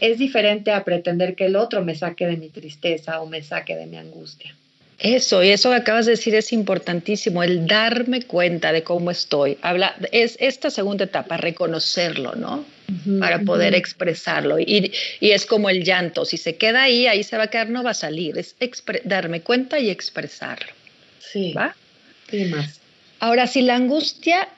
es 0.00 0.18
diferente 0.18 0.70
a 0.70 0.84
pretender 0.84 1.34
que 1.34 1.46
el 1.46 1.56
otro 1.56 1.82
me 1.82 1.94
saque 1.94 2.26
de 2.26 2.36
mi 2.36 2.48
tristeza 2.48 3.20
o 3.20 3.26
me 3.26 3.42
saque 3.42 3.76
de 3.76 3.86
mi 3.86 3.96
angustia. 3.96 4.54
Eso, 5.00 5.42
y 5.42 5.48
eso 5.48 5.70
que 5.70 5.76
acabas 5.76 6.04
de 6.04 6.12
decir 6.12 6.34
es 6.34 6.52
importantísimo, 6.52 7.42
el 7.42 7.66
darme 7.66 8.22
cuenta 8.22 8.70
de 8.70 8.82
cómo 8.82 9.10
estoy. 9.10 9.56
Habla, 9.62 9.96
es 10.12 10.36
esta 10.40 10.70
segunda 10.70 11.04
etapa, 11.04 11.38
reconocerlo, 11.38 12.34
¿no? 12.34 12.66
Para 13.18 13.40
poder 13.40 13.74
expresarlo. 13.74 14.58
Y, 14.58 14.92
y, 15.20 15.30
es 15.30 15.46
como 15.46 15.70
el 15.70 15.84
llanto, 15.84 16.24
si 16.24 16.36
se 16.36 16.56
queda 16.56 16.82
ahí, 16.82 17.06
ahí 17.06 17.22
se 17.22 17.38
va 17.38 17.44
a 17.44 17.46
quedar, 17.46 17.70
no 17.70 17.82
va 17.82 17.92
a 17.92 17.94
salir. 17.94 18.36
Es 18.36 18.56
darme 19.04 19.40
cuenta 19.40 19.78
y 19.78 19.88
expresarlo. 19.88 20.72
Sí. 21.20 21.54
¿Va? 21.54 21.74
Sí, 22.28 22.44
más. 22.46 22.80
Ahora, 23.20 23.46
si 23.46 23.62
la 23.62 23.76
angustia 23.76 24.48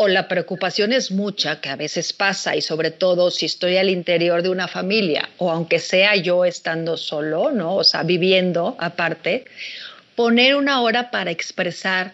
o 0.00 0.06
la 0.06 0.28
preocupación 0.28 0.92
es 0.92 1.10
mucha, 1.10 1.60
que 1.60 1.70
a 1.70 1.74
veces 1.74 2.12
pasa, 2.12 2.54
y 2.54 2.62
sobre 2.62 2.92
todo 2.92 3.32
si 3.32 3.46
estoy 3.46 3.78
al 3.78 3.90
interior 3.90 4.42
de 4.42 4.48
una 4.48 4.68
familia, 4.68 5.28
o 5.38 5.50
aunque 5.50 5.80
sea 5.80 6.14
yo 6.14 6.44
estando 6.44 6.96
solo, 6.96 7.50
¿no? 7.50 7.74
O 7.74 7.82
sea, 7.82 8.04
viviendo 8.04 8.76
aparte, 8.78 9.46
poner 10.14 10.54
una 10.54 10.82
hora 10.82 11.10
para 11.10 11.32
expresar 11.32 12.12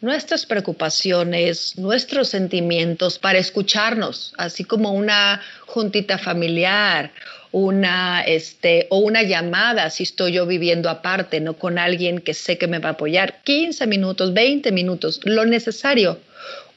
nuestras 0.00 0.44
preocupaciones, 0.44 1.78
nuestros 1.78 2.26
sentimientos, 2.30 3.20
para 3.20 3.38
escucharnos, 3.38 4.34
así 4.36 4.64
como 4.64 4.90
una 4.90 5.40
juntita 5.66 6.18
familiar, 6.18 7.12
una 7.52 8.22
este 8.22 8.88
o 8.90 8.98
una 8.98 9.22
llamada 9.22 9.90
si 9.90 10.02
estoy 10.02 10.32
yo 10.32 10.46
viviendo 10.46 10.90
aparte, 10.90 11.38
no 11.38 11.54
con 11.54 11.78
alguien 11.78 12.18
que 12.20 12.34
sé 12.34 12.58
que 12.58 12.66
me 12.66 12.80
va 12.80 12.88
a 12.88 12.92
apoyar, 12.92 13.40
15 13.44 13.86
minutos, 13.86 14.34
20 14.34 14.72
minutos, 14.72 15.20
lo 15.22 15.44
necesario 15.44 16.18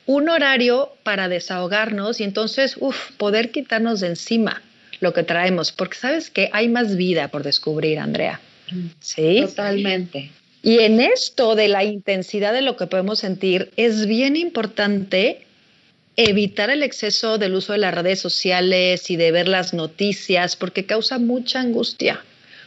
un 0.06 0.30
horario 0.30 0.94
para 1.04 1.30
desahogarnos 1.30 2.20
y 2.20 2.24
entonces, 2.24 2.76
uff, 2.80 3.12
poder 3.18 3.52
quitarnos 3.52 4.00
de 4.00 4.08
encima 4.08 4.62
lo 5.00 5.14
que 5.14 5.24
traemos, 5.24 5.72
porque 5.72 5.98
sabes 5.98 6.30
que 6.30 6.50
hay 6.54 6.70
más 6.70 6.96
vida 6.96 7.28
por 7.28 7.44
descubrir, 7.44 8.00
Andrea. 8.00 8.40
Sí. 9.00 9.42
Totalmente. 9.42 10.32
Y 10.62 10.80
en 10.80 11.02
esto 11.02 11.56
de 11.56 11.68
la 11.68 11.84
intensidad 11.84 12.54
de 12.54 12.62
lo 12.62 12.78
que 12.78 12.88
podemos 12.88 13.20
sentir, 13.20 13.72
es 13.76 14.06
bien 14.08 14.36
importante 14.36 15.42
evitar 16.16 16.70
el 16.70 16.84
exceso 16.84 17.38
del 17.38 17.56
uso 17.56 17.74
de 17.74 17.80
las 17.80 17.94
redes 17.94 18.20
sociales 18.20 19.10
y 19.10 19.18
de 19.18 19.32
ver 19.32 19.48
las 19.48 19.74
noticias, 19.74 20.56
porque 20.56 20.86
causa 20.86 21.20
mucha 21.20 21.60
angustia 21.60 22.24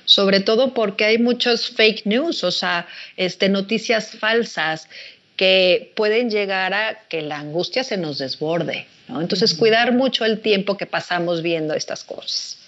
sobre 0.07 0.41
todo 0.41 0.73
porque 0.73 1.05
hay 1.05 1.19
muchos 1.19 1.69
fake 1.69 2.07
news, 2.07 2.45
o 2.45 2.51
sea, 2.51 2.87
este, 3.17 3.49
noticias 3.49 4.13
falsas 4.13 4.89
que 5.37 5.93
pueden 5.95 6.31
llegar 6.31 6.75
a 6.75 6.99
que 7.09 7.23
la 7.23 7.39
angustia 7.39 7.85
se 7.85 7.97
nos 7.97 8.19
desborde. 8.19 8.87
¿no? 9.09 9.21
Entonces, 9.21 9.55
cuidar 9.55 9.93
mucho 9.93 10.25
el 10.25 10.41
tiempo 10.41 10.77
que 10.77 10.87
pasamos 10.87 11.43
viendo 11.43 11.75
estas 11.75 12.05
cosas. 12.05 12.59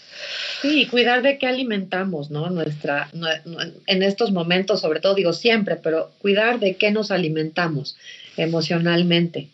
Sí, 0.62 0.87
cuidar 0.87 1.22
de 1.22 1.38
qué 1.38 1.46
alimentamos, 1.46 2.30
¿no? 2.30 2.50
Nuestra, 2.50 3.08
en 3.87 4.02
estos 4.02 4.32
momentos, 4.32 4.80
sobre 4.80 5.00
todo 5.00 5.14
digo 5.14 5.32
siempre, 5.32 5.76
pero 5.76 6.10
cuidar 6.18 6.58
de 6.58 6.76
qué 6.76 6.90
nos 6.90 7.10
alimentamos 7.10 7.96
emocionalmente, 8.37 9.48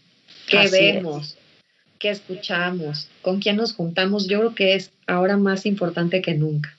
qué 0.46 0.68
vemos, 0.70 1.36
qué 1.98 2.10
escuchamos, 2.10 3.08
con 3.20 3.40
quién 3.40 3.56
nos 3.56 3.74
juntamos, 3.74 4.26
yo 4.26 4.38
creo 4.40 4.54
que 4.54 4.74
es 4.74 4.90
ahora 5.06 5.36
más 5.36 5.66
importante 5.66 6.22
que 6.22 6.34
nunca. 6.34 6.74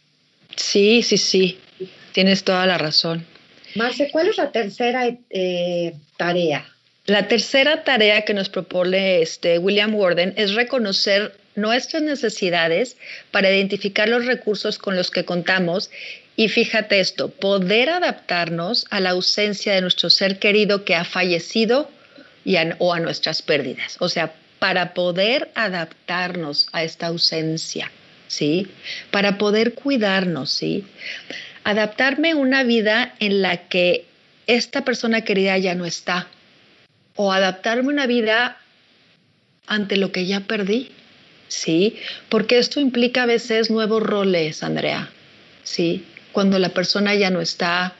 Sí, 0.56 1.04
sí, 1.04 1.18
sí, 1.18 1.60
tienes 2.12 2.44
toda 2.44 2.65
la 2.65 2.77
razón. 2.77 3.25
Marce, 3.75 4.10
¿cuál 4.12 4.27
es 4.27 4.38
la 4.38 4.51
tercera 4.51 5.08
eh, 5.29 5.94
tarea? 6.17 6.65
La 7.05 7.27
tercera 7.27 7.84
tarea 7.84 8.24
que 8.24 8.34
nos 8.34 8.50
propone 8.50 9.22
este 9.22 9.60
William 9.60 9.94
Warden 9.94 10.34
es 10.38 10.55
reconocer 10.55 11.38
nuestras 11.55 12.01
necesidades 12.01 12.98
para 13.32 13.51
identificar 13.51 14.10
los 14.10 14.25
recursos 14.25 14.77
con 14.77 14.96
los 14.96 15.12
que 15.12 15.25
contamos 15.25 15.91
y 16.36 16.50
fíjate 16.50 17.00
esto, 17.00 17.29
poder 17.29 17.89
adaptarnos 17.89 18.88
a 18.89 19.00
la 19.00 19.12
ausencia 19.12 19.74
de 19.74 19.82
nuestro 19.82 20.10
ser 20.10 20.39
querido 20.39 20.84
que 20.84 20.96
ha 20.96 21.05
fallecido 21.05 21.89
y 22.44 22.58
o 22.79 22.94
a 22.94 23.00
nuestras 23.00 23.41
pérdidas. 23.41 23.98
O 24.00 24.10
sea, 24.10 24.34
para 24.60 24.94
poder 24.94 25.50
adaptarnos 25.55 26.67
a 26.74 26.84
esta 26.84 27.08
ausencia, 27.08 27.91
¿sí? 28.27 28.67
Para 29.12 29.38
poder 29.38 29.74
cuidarnos, 29.74 30.50
¿sí? 30.51 30.86
Adaptarme 31.65 32.31
a 32.31 32.36
una 32.36 32.63
vida 32.63 33.15
en 33.19 33.41
la 33.41 33.57
que 33.67 34.05
esta 34.48 34.86
persona 34.86 35.22
querida 35.22 35.57
ya 35.57 35.74
no 35.74 35.86
está, 35.86 36.27
o 37.15 37.34
adaptarme 37.34 37.89
a 37.89 37.93
una 37.93 38.07
vida 38.07 38.57
ante 39.65 39.98
lo 39.98 40.12
que 40.12 40.27
ya 40.27 40.41
perdí, 40.41 40.91
¿sí? 41.48 41.98
Porque 42.29 42.60
esto 42.60 42.79
implica 42.79 43.24
a 43.24 43.25
veces 43.25 43.72
nuevos 43.72 44.03
roles, 44.03 44.62
Andrea, 44.62 45.10
¿sí? 45.63 46.05
Cuando 46.31 46.60
la 46.60 46.69
persona 46.69 47.15
ya 47.15 47.31
no 47.31 47.41
está, 47.41 47.95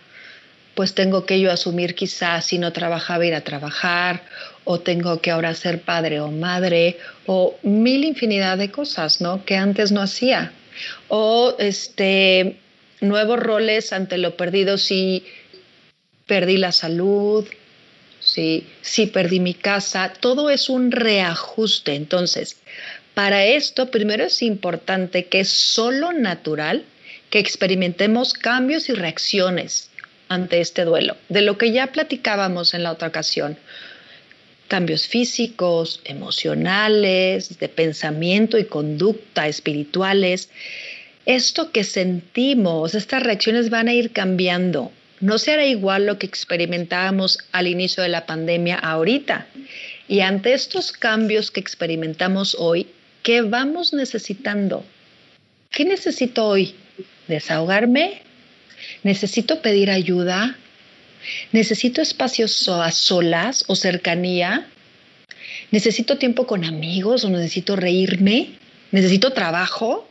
pues 0.76 0.94
tengo 0.94 1.26
que 1.26 1.40
yo 1.40 1.52
asumir 1.52 1.96
quizás 1.96 2.46
si 2.46 2.60
no 2.60 2.72
trabajaba 2.72 3.26
ir 3.26 3.34
a 3.34 3.42
trabajar, 3.42 4.22
o 4.64 4.80
tengo 4.80 5.22
que 5.22 5.32
ahora 5.32 5.56
ser 5.56 5.82
padre 5.82 6.20
o 6.20 6.30
madre, 6.30 7.00
o 7.26 7.58
mil 7.64 8.04
infinidad 8.04 8.60
de 8.60 8.70
cosas, 8.70 9.22
¿no? 9.22 9.44
Que 9.44 9.58
antes 9.58 9.92
no 9.92 10.02
hacía. 10.02 10.52
O 11.08 11.56
este, 11.58 12.60
nuevos 13.02 13.40
roles 13.40 13.94
ante 13.94 14.18
lo 14.18 14.36
perdido, 14.38 14.78
si 14.78 15.26
perdí 16.26 16.58
la 16.58 16.72
salud, 16.72 17.46
si, 18.20 18.66
si 18.82 19.08
perdí 19.08 19.40
mi 19.40 19.54
casa, 19.54 20.14
todo 20.20 20.50
es 20.50 20.70
un 20.70 20.92
reajuste. 20.92 21.96
Entonces, 21.96 22.58
para 23.14 23.46
esto, 23.46 23.92
primero 23.92 24.26
es 24.26 24.42
importante 24.42 25.26
que 25.26 25.42
es 25.42 25.50
solo 25.50 26.12
natural 26.12 26.84
que 27.30 27.40
experimentemos 27.40 28.34
cambios 28.34 28.90
y 28.90 28.94
reacciones 28.94 29.90
ante 30.28 30.60
este 30.60 30.86
duelo, 30.86 31.18
de 31.30 31.42
lo 31.42 31.58
que 31.58 31.72
ya 31.72 31.88
platicábamos 31.88 32.74
en 32.74 32.84
la 32.84 32.92
otra 32.92 33.08
ocasión. 33.08 33.58
Cambios 34.68 35.08
físicos, 35.08 36.02
emocionales, 36.06 37.60
de 37.60 37.70
pensamiento 37.70 38.58
y 38.58 38.66
conducta, 38.66 39.48
espirituales 39.48 40.50
esto 41.26 41.72
que 41.72 41.84
sentimos, 41.84 42.94
estas 42.96 43.24
reacciones 43.24 43.70
van 43.70 43.88
a 43.88 43.94
ir 43.94 44.12
cambiando. 44.12 44.92
No 45.22 45.38
será 45.38 45.66
igual 45.66 46.06
lo 46.06 46.20
que 46.20 46.28
experimentábamos 46.28 47.40
al 47.52 47.68
inicio 47.68 48.04
de 48.04 48.10
la 48.10 48.26
pandemia 48.26 48.76
ahorita. 48.76 49.48
Y 50.08 50.20
ante 50.20 50.54
estos 50.54 50.92
cambios 50.92 51.52
que 51.52 51.60
experimentamos 51.60 52.56
hoy, 52.60 52.88
¿qué 53.24 53.42
vamos 53.42 53.94
necesitando? 53.94 54.86
¿Qué 55.72 55.86
necesito 55.86 56.46
hoy? 56.46 56.76
¿Desahogarme? 57.28 58.22
¿Necesito 59.04 59.62
pedir 59.62 59.90
ayuda? 59.90 60.58
Necesito 61.52 62.02
espacios 62.02 62.70
a 62.70 62.92
solas 62.92 63.64
o 63.68 63.76
cercanía. 63.76 64.68
Necesito 65.72 66.18
tiempo 66.18 66.46
con 66.46 66.66
amigos 66.66 67.24
o 67.24 67.30
necesito 67.30 67.76
reírme. 67.76 68.60
Necesito 68.92 69.32
trabajo. 69.34 70.08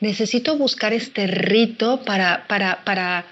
Necesito 0.00 0.56
buscar 0.56 0.92
este 0.92 1.26
rito 1.26 2.02
para, 2.04 2.46
para, 2.46 2.84
para 2.84 3.26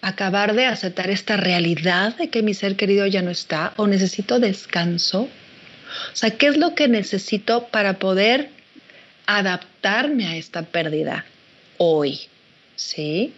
acabar 0.00 0.54
de 0.54 0.66
aceptar 0.66 1.10
esta 1.10 1.36
realidad 1.36 2.16
de 2.16 2.28
que 2.28 2.42
mi 2.42 2.54
ser 2.54 2.76
querido 2.76 3.06
ya 3.06 3.22
no 3.22 3.30
está 3.30 3.72
o 3.76 3.86
necesito 3.86 4.38
descanso. 4.38 5.22
O 5.22 6.16
sea, 6.16 6.30
¿qué 6.30 6.46
es 6.46 6.56
lo 6.56 6.74
que 6.74 6.88
necesito 6.88 7.66
para 7.68 7.98
poder 7.98 8.50
adaptarme 9.26 10.26
a 10.26 10.36
esta 10.36 10.62
pérdida 10.62 11.24
hoy? 11.78 12.20
¿Sí? 12.76 13.32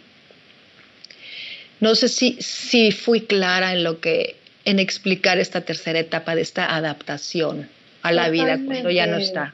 No 1.79 1.95
sé 1.95 2.09
si, 2.09 2.37
si 2.41 2.91
fui 2.91 3.21
clara 3.21 3.73
en 3.73 3.83
lo 3.83 3.99
que, 3.99 4.35
en 4.65 4.79
explicar 4.79 5.39
esta 5.39 5.61
tercera 5.61 5.99
etapa 5.99 6.35
de 6.35 6.41
esta 6.41 6.75
adaptación 6.75 7.69
a 8.01 8.11
la 8.11 8.29
vida 8.29 8.59
cuando 8.65 8.89
ya 8.89 9.07
no 9.07 9.17
está. 9.17 9.53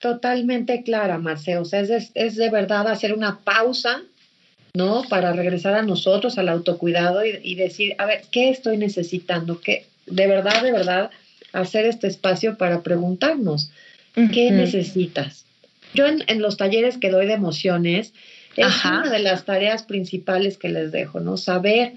Totalmente 0.00 0.82
clara, 0.82 1.18
Marcelo. 1.18 1.62
O 1.62 1.64
sea, 1.64 1.80
es, 1.80 2.10
es 2.14 2.36
de 2.36 2.50
verdad 2.50 2.88
hacer 2.88 3.12
una 3.12 3.38
pausa 3.40 4.02
¿no? 4.74 5.02
Para 5.08 5.32
regresar 5.32 5.74
a 5.74 5.82
nosotros, 5.82 6.38
al 6.38 6.48
autocuidado 6.48 7.24
y, 7.24 7.54
decir, 7.54 7.94
a 7.98 8.06
ver, 8.06 8.22
¿qué 8.30 8.50
estoy 8.50 8.76
necesitando? 8.76 9.60
¿Qué, 9.60 9.86
de 10.06 10.26
verdad, 10.26 10.62
de 10.62 10.72
verdad, 10.72 11.10
hacer 11.52 11.86
este 11.86 12.06
espacio 12.06 12.56
para 12.56 12.82
preguntarnos, 12.82 13.70
¿qué 14.14 14.50
necesitas? 14.50 15.44
Yo 15.94 16.06
en, 16.06 16.40
los 16.40 16.56
talleres 16.56 16.98
que 16.98 17.10
doy 17.10 17.26
de 17.26 17.34
emociones, 17.34 18.12
es 18.56 18.84
una 18.84 19.10
de 19.10 19.20
las 19.20 19.44
tareas 19.44 19.82
principales 19.84 20.58
que 20.58 20.68
les 20.68 20.92
dejo, 20.92 21.20
¿no? 21.20 21.36
Saber 21.36 21.94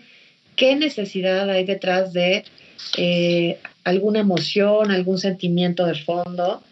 qué 0.56 0.76
necesidad 0.76 1.50
hay 1.50 1.66
detrás 1.66 2.14
de 2.14 2.46
eh, 2.98 3.60
alguna 3.84 4.20
emoción, 4.20 4.92
algún 4.92 5.18
sentimiento 5.20 5.86
de 5.86 5.96
fondo, 5.96 6.64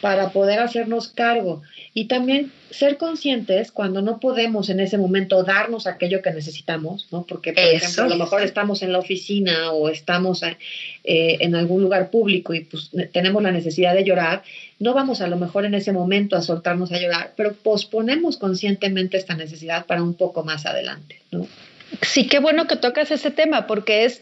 para 0.00 0.30
poder 0.30 0.58
hacernos 0.58 1.08
cargo 1.08 1.62
y 1.94 2.06
también 2.06 2.52
ser 2.70 2.98
conscientes 2.98 3.72
cuando 3.72 4.02
no 4.02 4.20
podemos 4.20 4.68
en 4.68 4.80
ese 4.80 4.98
momento 4.98 5.42
darnos 5.42 5.86
aquello 5.86 6.20
que 6.20 6.30
necesitamos, 6.30 7.08
¿no? 7.10 7.24
Porque, 7.24 7.52
por 7.52 7.62
ejemplo, 7.62 8.04
a 8.04 8.08
lo 8.08 8.16
mejor 8.16 8.42
estamos 8.42 8.82
en 8.82 8.92
la 8.92 8.98
oficina 8.98 9.72
o 9.72 9.88
estamos 9.88 10.42
eh, 10.42 10.56
en 11.04 11.54
algún 11.54 11.82
lugar 11.82 12.10
público 12.10 12.52
y 12.52 12.60
pues 12.60 12.90
tenemos 13.12 13.42
la 13.42 13.52
necesidad 13.52 13.94
de 13.94 14.04
llorar, 14.04 14.42
no 14.78 14.92
vamos 14.92 15.20
a 15.20 15.28
lo 15.28 15.36
mejor 15.36 15.64
en 15.64 15.74
ese 15.74 15.92
momento 15.92 16.36
a 16.36 16.42
soltarnos 16.42 16.92
a 16.92 16.98
llorar, 16.98 17.32
pero 17.36 17.54
posponemos 17.54 18.36
conscientemente 18.36 19.16
esta 19.16 19.34
necesidad 19.34 19.86
para 19.86 20.02
un 20.02 20.14
poco 20.14 20.44
más 20.44 20.66
adelante, 20.66 21.20
¿no? 21.30 21.46
Sí, 22.02 22.26
qué 22.26 22.40
bueno 22.40 22.66
que 22.66 22.76
tocas 22.76 23.10
ese 23.10 23.30
tema 23.30 23.66
porque 23.66 24.04
es 24.04 24.20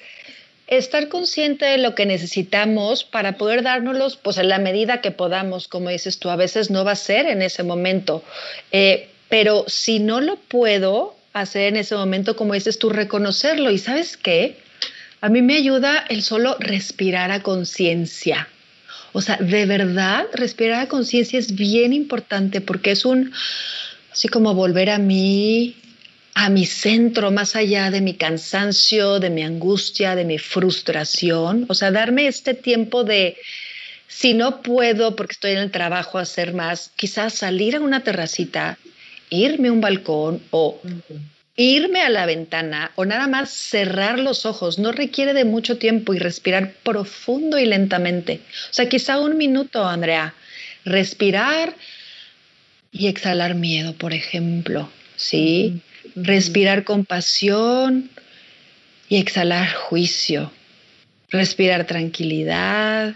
estar 0.67 1.09
consciente 1.09 1.67
de 1.67 1.79
lo 1.79 1.95
que 1.95 2.07
necesitamos 2.07 3.05
para 3.05 3.37
poder 3.37 3.63
dárnoslos 3.63 4.17
pues 4.17 4.39
en 4.39 4.49
la 4.49 4.59
medida 4.59 5.01
que 5.01 5.11
podamos, 5.11 5.69
como 5.69 5.91
dices 5.91 6.19
tú, 6.19 6.31
a 6.31 6.37
veces 6.37 6.71
no 6.71 6.85
va 6.85 6.93
a 6.93 6.97
ser 6.97 7.27
en 7.27 7.43
ese 7.43 7.63
momento, 7.63 8.23
eh, 8.73 9.09
pero 9.29 9.65
si 9.67 9.99
no 9.99 10.21
lo 10.21 10.37
puedo 10.37 11.17
hacer 11.35 11.69
en 11.69 11.77
ese 11.77 11.97
momento, 11.97 12.37
como 12.37 12.55
dices 12.55 12.79
tú, 12.79 12.89
reconocerlo. 12.91 13.71
Y 13.71 13.79
sabes 13.79 14.17
qué, 14.17 14.57
a 15.21 15.29
mí 15.29 15.43
me 15.43 15.57
ayuda 15.57 16.05
el 16.09 16.23
solo 16.23 16.57
respirar 16.61 17.31
a 17.31 17.43
conciencia. 17.43 18.49
O 19.13 19.21
sea, 19.21 19.37
de 19.37 19.67
verdad, 19.67 20.27
respirar 20.33 20.81
a 20.81 20.89
conciencia 20.89 21.39
es 21.39 21.55
bien 21.55 21.93
importante 21.93 22.61
porque 22.61 22.93
es 22.93 23.05
un, 23.05 23.33
así 24.13 24.29
como 24.29 24.55
volver 24.55 24.91
a 24.91 24.99
mí, 24.99 25.77
a 26.35 26.51
mi 26.51 26.67
centro, 26.67 27.31
más 27.31 27.55
allá 27.55 27.91
de 27.91 28.01
mi 28.01 28.15
cansancio, 28.15 29.21
de 29.21 29.31
mi 29.31 29.43
angustia, 29.43 30.17
de 30.17 30.25
mi 30.25 30.39
frustración. 30.39 31.65
O 31.69 31.75
sea, 31.75 31.93
darme 31.93 32.27
este 32.27 32.55
tiempo 32.55 33.05
de, 33.05 33.37
si 34.09 34.35
no 34.35 34.61
puedo 34.61 35.15
porque 35.15 35.33
estoy 35.33 35.53
en 35.53 35.59
el 35.59 35.71
trabajo 35.71 36.19
hacer 36.19 36.53
más, 36.53 36.91
quizás 36.97 37.35
salir 37.35 37.77
a 37.77 37.81
una 37.81 38.03
terracita, 38.03 38.79
irme 39.31 39.69
a 39.69 39.73
un 39.73 39.81
balcón 39.81 40.43
o 40.51 40.81
irme 41.57 42.03
a 42.03 42.11
la 42.11 42.27
ventana 42.27 42.91
o 42.97 43.05
nada 43.05 43.29
más 43.29 43.51
cerrar 43.51 44.19
los 44.19 44.45
ojos. 44.45 44.81
No 44.81 44.91
requiere 44.91 45.35
de 45.35 45.45
mucho 45.45 45.79
tiempo 45.79 46.15
y 46.15 46.19
respirar 46.19 46.73
profundo 46.83 47.61
y 47.61 47.67
lentamente. 47.67 48.41
O 48.71 48.75
sea, 48.75 48.89
quizá 48.89 49.21
un 49.21 49.37
minuto, 49.37 49.87
Andrea. 49.87 50.35
Respirar 50.85 51.75
y 52.91 53.07
exhalar 53.07 53.55
miedo, 53.55 53.95
por 53.95 54.13
ejemplo. 54.13 54.91
¿Sí? 55.17 55.81
Respirar 56.15 56.85
compasión 56.85 58.11
y 59.09 59.17
exhalar 59.17 59.73
juicio, 59.73 60.51
respirar 61.31 61.87
tranquilidad 61.87 63.15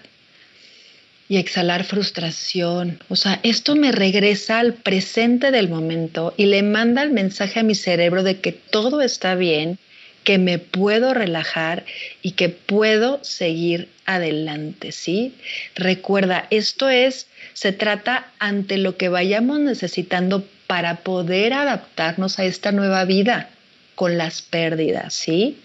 y 1.28 1.36
exhalar 1.36 1.84
frustración. 1.84 2.98
O 3.08 3.16
sea, 3.16 3.40
esto 3.42 3.76
me 3.76 3.92
regresa 3.92 4.58
al 4.58 4.74
presente 4.74 5.50
del 5.50 5.68
momento 5.68 6.34
y 6.36 6.46
le 6.46 6.62
manda 6.62 7.02
el 7.02 7.10
mensaje 7.10 7.60
a 7.60 7.64
mi 7.64 7.74
cerebro 7.74 8.22
de 8.22 8.40
que 8.40 8.52
todo 8.52 9.02
está 9.02 9.34
bien, 9.34 9.78
que 10.24 10.38
me 10.38 10.58
puedo 10.58 11.14
relajar 11.14 11.84
y 12.22 12.32
que 12.32 12.48
puedo 12.48 13.22
seguir 13.22 13.88
adelante, 14.04 14.92
¿sí? 14.92 15.34
Recuerda, 15.74 16.46
esto 16.50 16.88
es, 16.88 17.28
se 17.52 17.72
trata 17.72 18.30
ante 18.38 18.78
lo 18.78 18.96
que 18.96 19.08
vayamos 19.08 19.60
necesitando 19.60 20.44
para 20.68 20.96
poder 20.96 21.54
adaptarnos 21.54 22.38
a 22.38 22.44
esta 22.44 22.70
nueva 22.70 23.04
vida 23.06 23.48
con 23.96 24.18
las 24.18 24.42
pérdidas, 24.42 25.14
¿sí? 25.14 25.58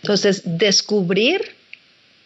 Entonces, 0.00 0.42
descubrir 0.44 1.56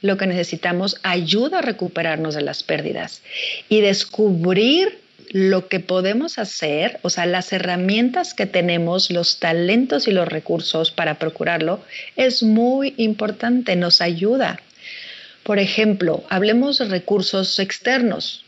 lo 0.02 0.18
que 0.18 0.26
necesitamos 0.26 0.98
ayuda 1.02 1.60
a 1.60 1.62
recuperarnos 1.62 2.34
de 2.34 2.42
las 2.42 2.62
pérdidas 2.62 3.22
y 3.70 3.80
descubrir 3.80 5.00
lo 5.30 5.68
que 5.68 5.80
podemos 5.80 6.38
hacer, 6.38 7.00
o 7.00 7.08
sea, 7.08 7.24
las 7.24 7.50
herramientas 7.54 8.34
que 8.34 8.44
tenemos, 8.44 9.10
los 9.10 9.38
talentos 9.38 10.06
y 10.06 10.10
los 10.10 10.28
recursos 10.28 10.90
para 10.90 11.18
procurarlo, 11.18 11.82
es 12.16 12.42
muy 12.42 12.92
importante, 12.98 13.74
nos 13.74 14.02
ayuda. 14.02 14.60
Por 15.44 15.58
ejemplo, 15.58 16.24
hablemos 16.28 16.76
de 16.76 16.84
recursos 16.84 17.58
externos, 17.58 18.44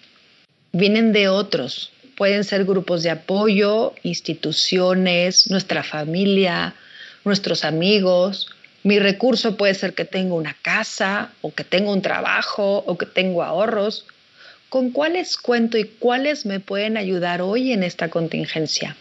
vienen 0.72 1.14
de 1.14 1.29
otros, 1.29 1.93
Pueden 2.16 2.44
ser 2.44 2.64
grupos 2.64 3.03
de 3.03 3.11
apoyo, 3.11 3.94
instituciones, 4.03 5.50
nuestra 5.50 5.83
familia, 5.83 6.74
nuestros 7.24 7.64
amigos. 7.64 8.48
Mi 8.83 8.98
recurso 8.98 9.57
puede 9.57 9.74
ser 9.74 9.94
que 9.94 10.05
tengo 10.05 10.37
una 10.37 10.55
casa 10.62 11.33
o 11.40 11.53
que 11.53 11.64
tengo 11.64 11.92
un 11.92 12.03
trabajo 12.03 12.85
o 12.87 12.98
que 12.98 13.07
tengo 13.07 13.42
ahorros. 13.42 14.07
¿Con 14.68 14.90
cuáles 14.90 15.37
cuento 15.37 15.79
y 15.79 15.85
cuáles 15.85 16.46
me 16.46 16.61
pueden 16.61 16.96
ayudar 16.96 17.42
hoy 17.42 17.72
en 17.72 17.83
esta 17.83 18.09
contingencia? 18.11 18.96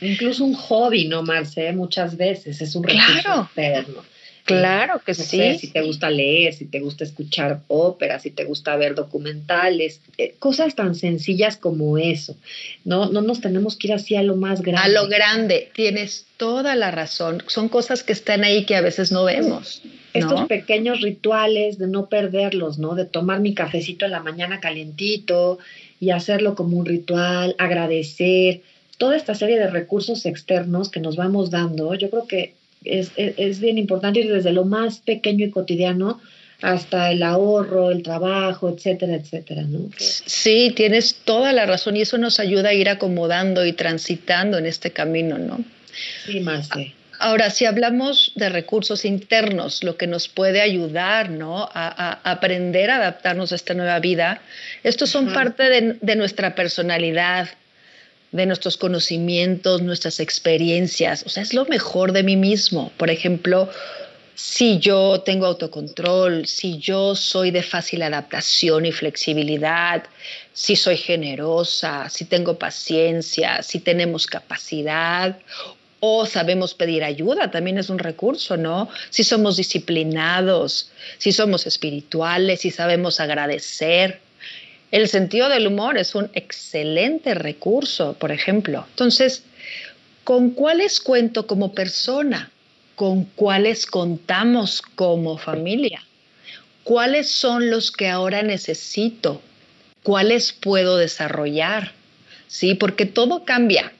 Incluso 0.00 0.44
un 0.44 0.54
hobby, 0.54 1.08
¿no, 1.08 1.22
Marce? 1.22 1.72
Muchas 1.72 2.16
veces 2.16 2.60
es 2.60 2.74
un 2.74 2.84
recurso 2.84 3.22
claro. 3.22 3.42
externo. 3.42 4.04
Claro 4.48 5.00
que 5.04 5.14
sí. 5.14 5.58
si 5.58 5.68
te 5.68 5.82
gusta 5.82 6.10
leer, 6.10 6.54
si 6.54 6.64
te 6.64 6.80
gusta 6.80 7.04
escuchar 7.04 7.60
ópera, 7.68 8.18
si 8.18 8.30
te 8.30 8.44
gusta 8.44 8.76
ver 8.76 8.94
documentales, 8.94 10.00
eh, 10.16 10.34
cosas 10.38 10.74
tan 10.74 10.94
sencillas 10.94 11.56
como 11.56 11.98
eso. 11.98 12.36
No, 12.84 13.10
no 13.10 13.20
nos 13.20 13.40
tenemos 13.40 13.76
que 13.76 13.88
ir 13.88 13.94
así 13.94 14.16
a 14.16 14.22
lo 14.22 14.36
más 14.36 14.62
grande. 14.62 14.82
A 14.82 15.02
lo 15.02 15.08
grande, 15.08 15.70
tienes 15.74 16.26
toda 16.36 16.74
la 16.74 16.90
razón. 16.90 17.42
Son 17.46 17.68
cosas 17.68 18.02
que 18.02 18.12
están 18.12 18.44
ahí 18.44 18.64
que 18.64 18.76
a 18.76 18.80
veces 18.80 19.12
no 19.12 19.24
vemos. 19.24 19.82
Estos 20.14 20.46
pequeños 20.46 21.00
rituales 21.02 21.78
de 21.78 21.86
no 21.86 22.08
perderlos, 22.08 22.78
¿no? 22.78 22.94
De 22.94 23.04
tomar 23.04 23.40
mi 23.40 23.54
cafecito 23.54 24.06
en 24.06 24.12
la 24.12 24.20
mañana 24.20 24.58
calientito 24.58 25.58
y 26.00 26.10
hacerlo 26.10 26.54
como 26.54 26.78
un 26.78 26.86
ritual, 26.86 27.54
agradecer, 27.58 28.62
toda 28.98 29.16
esta 29.16 29.34
serie 29.34 29.58
de 29.58 29.70
recursos 29.70 30.26
externos 30.26 30.90
que 30.90 31.00
nos 31.00 31.16
vamos 31.16 31.50
dando, 31.50 31.94
yo 31.94 32.10
creo 32.10 32.26
que 32.26 32.54
es, 32.84 33.60
bien 33.60 33.78
importante 33.78 34.20
ir 34.20 34.32
desde 34.32 34.52
lo 34.52 34.64
más 34.64 34.98
pequeño 35.00 35.46
y 35.46 35.50
cotidiano 35.50 36.20
hasta 36.60 37.12
el 37.12 37.22
ahorro, 37.22 37.90
el 37.90 38.02
trabajo, 38.02 38.68
etcétera, 38.68 39.14
etcétera, 39.14 39.62
¿no? 39.62 39.90
Sí, 39.96 40.72
tienes 40.74 41.14
toda 41.24 41.52
la 41.52 41.66
razón 41.66 41.96
y 41.96 42.02
eso 42.02 42.18
nos 42.18 42.40
ayuda 42.40 42.70
a 42.70 42.74
ir 42.74 42.88
acomodando 42.88 43.64
y 43.64 43.72
transitando 43.72 44.58
en 44.58 44.66
este 44.66 44.90
camino, 44.90 45.38
¿no? 45.38 45.64
Sí, 46.26 46.40
Marce. 46.40 46.94
Ahora, 47.20 47.50
si 47.50 47.64
hablamos 47.64 48.32
de 48.36 48.48
recursos 48.48 49.04
internos, 49.04 49.82
lo 49.82 49.96
que 49.96 50.06
nos 50.06 50.28
puede 50.28 50.60
ayudar 50.60 51.30
¿no? 51.30 51.68
a, 51.74 52.20
aprender 52.22 52.90
a 52.90 52.96
adaptarnos 52.96 53.50
a 53.50 53.56
esta 53.56 53.74
nueva 53.74 53.98
vida, 53.98 54.40
estos 54.84 55.10
son 55.10 55.32
parte 55.32 55.64
de, 55.64 55.96
de, 56.00 56.16
nuestra 56.16 56.54
personalidad, 56.54 57.48
de 58.32 58.46
nuestros 58.46 58.76
conocimientos, 58.76 59.82
nuestras 59.82 60.20
experiencias. 60.20 61.24
O 61.24 61.28
sea, 61.28 61.42
es 61.42 61.54
lo 61.54 61.64
mejor 61.66 62.12
de 62.12 62.22
mí 62.22 62.36
mismo. 62.36 62.92
Por 62.96 63.10
ejemplo, 63.10 63.68
si 64.34 64.78
yo 64.78 65.22
tengo 65.22 65.46
autocontrol, 65.46 66.46
si 66.46 66.78
yo 66.78 67.16
soy 67.16 67.50
de 67.50 67.62
fácil 67.62 68.02
adaptación 68.02 68.86
y 68.86 68.92
flexibilidad, 68.92 70.04
si 70.52 70.76
soy 70.76 70.96
generosa, 70.96 72.08
si 72.08 72.24
tengo 72.24 72.58
paciencia, 72.58 73.62
si 73.62 73.80
tenemos 73.80 74.26
capacidad 74.26 75.38
o 76.00 76.26
sabemos 76.26 76.74
pedir 76.74 77.02
ayuda, 77.02 77.50
también 77.50 77.78
es 77.78 77.90
un 77.90 77.98
recurso, 77.98 78.56
¿no? 78.56 78.88
Si 79.10 79.24
somos 79.24 79.56
disciplinados, 79.56 80.92
si 81.18 81.32
somos 81.32 81.66
espirituales, 81.66 82.60
si 82.60 82.70
sabemos 82.70 83.18
agradecer. 83.18 84.20
El 84.90 85.08
sentido 85.08 85.48
del 85.48 85.66
humor 85.66 85.98
es 85.98 86.14
un 86.14 86.30
excelente 86.34 87.34
recurso, 87.34 88.14
por 88.14 88.32
ejemplo. 88.32 88.86
Entonces, 88.90 89.44
¿con 90.24 90.50
cuáles 90.50 91.00
cuento 91.00 91.46
como 91.46 91.72
persona? 91.72 92.50
¿Con 92.94 93.24
cuáles 93.24 93.86
contamos 93.86 94.82
como 94.82 95.38
familia? 95.38 96.02
¿Cuáles 96.84 97.30
son 97.30 97.70
los 97.70 97.90
que 97.90 98.08
ahora 98.08 98.42
necesito? 98.42 99.42
¿Cuáles 100.02 100.52
puedo 100.52 100.96
desarrollar? 100.96 101.92
Sí, 102.46 102.74
porque 102.74 103.04
todo 103.04 103.44
cambia 103.44 103.92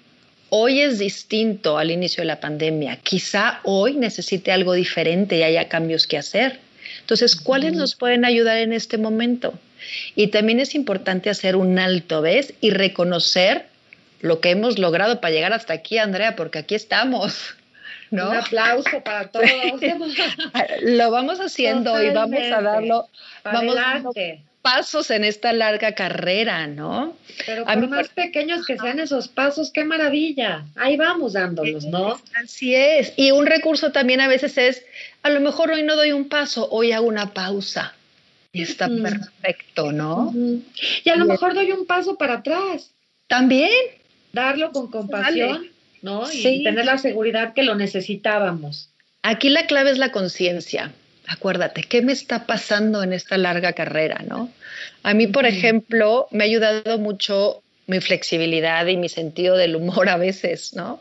hoy 0.51 0.81
es 0.81 0.98
distinto 0.98 1.79
al 1.79 1.90
inicio 1.90 2.22
de 2.22 2.27
la 2.27 2.40
pandemia. 2.40 2.96
Quizá 2.96 3.61
hoy 3.64 3.94
necesite 3.94 4.53
algo 4.53 4.72
diferente 4.72 5.38
y 5.38 5.42
haya 5.42 5.68
cambios 5.68 6.07
que 6.07 6.18
hacer. 6.18 6.59
Entonces, 7.01 7.37
¿cuáles 7.37 7.74
nos 7.74 7.94
pueden 7.94 8.24
ayudar 8.24 8.59
en 8.59 8.72
este 8.72 8.98
momento? 8.98 9.55
Y 10.14 10.28
también 10.28 10.60
es 10.60 10.74
importante 10.74 11.30
hacer 11.30 11.56
un 11.56 11.78
alto, 11.78 12.22
¿ves? 12.22 12.54
Y 12.60 12.70
reconocer 12.70 13.66
lo 14.20 14.40
que 14.40 14.50
hemos 14.50 14.78
logrado 14.78 15.20
para 15.20 15.32
llegar 15.32 15.52
hasta 15.52 15.74
aquí, 15.74 15.98
Andrea, 15.98 16.36
porque 16.36 16.58
aquí 16.58 16.74
estamos. 16.74 17.54
¿no? 18.10 18.30
Un 18.30 18.36
aplauso 18.36 19.02
para 19.04 19.28
todos. 19.32 19.46
lo 20.82 21.10
vamos 21.10 21.40
haciendo 21.40 22.02
y 22.02 22.10
vamos 22.10 22.40
a 22.40 22.62
darlo. 22.62 23.08
vamos 23.44 23.76
adelante 23.76 24.42
pasos 24.62 25.10
en 25.10 25.24
esta 25.24 25.52
larga 25.52 25.92
carrera, 25.92 26.66
¿no? 26.66 27.16
Pero 27.46 27.64
por 27.64 27.88
más 27.88 28.08
pequeños 28.08 28.66
que 28.66 28.76
sean 28.76 29.00
esos 29.00 29.28
pasos, 29.28 29.70
qué 29.72 29.84
maravilla. 29.84 30.64
Ahí 30.76 30.96
vamos 30.96 31.32
dándolos, 31.32 31.86
¿no? 31.86 32.20
Así 32.34 32.74
es. 32.74 33.12
Y 33.16 33.30
un 33.30 33.46
recurso 33.46 33.92
también 33.92 34.20
a 34.20 34.28
veces 34.28 34.58
es, 34.58 34.84
a 35.22 35.30
lo 35.30 35.40
mejor 35.40 35.70
hoy 35.70 35.82
no 35.84 35.96
doy 35.96 36.12
un 36.12 36.28
paso, 36.28 36.68
hoy 36.70 36.92
hago 36.92 37.06
una 37.06 37.32
pausa. 37.32 37.94
Y 38.52 38.62
está 38.62 38.88
perfecto, 38.88 39.92
¿no? 39.92 40.32
Y 41.04 41.11
a 41.11 41.16
lo 41.16 41.26
mejor 41.26 41.54
doy 41.54 41.70
un 41.72 41.87
paso 41.87 42.16
para 42.16 42.34
atrás. 42.34 42.90
También. 43.26 43.70
Darlo 44.32 44.72
con 44.72 44.90
compasión, 44.90 45.66
¿no? 46.02 46.30
Y 46.32 46.62
tener 46.64 46.84
la 46.84 46.98
seguridad 46.98 47.52
que 47.54 47.62
lo 47.62 47.74
necesitábamos. 47.74 48.90
Aquí 49.22 49.48
la 49.48 49.66
clave 49.66 49.90
es 49.90 49.98
la 49.98 50.12
conciencia 50.12 50.92
acuérdate, 51.28 51.82
¿qué 51.82 52.02
me 52.02 52.12
está 52.12 52.46
pasando 52.46 53.02
en 53.02 53.12
esta 53.12 53.37
larga 53.38 53.74
carrera? 53.74 54.24
¿no? 54.26 54.50
A 55.02 55.14
mí, 55.14 55.26
por 55.26 55.46
ejemplo, 55.46 56.26
me 56.30 56.44
ha 56.44 56.46
ayudado 56.46 56.98
mucho 56.98 57.62
mi 57.87 58.00
flexibilidad 58.00 58.87
y 58.87 58.96
mi 58.96 59.08
sentido 59.08 59.56
del 59.56 59.76
humor 59.76 60.08
a 60.08 60.16
veces, 60.16 60.74
¿no? 60.74 61.00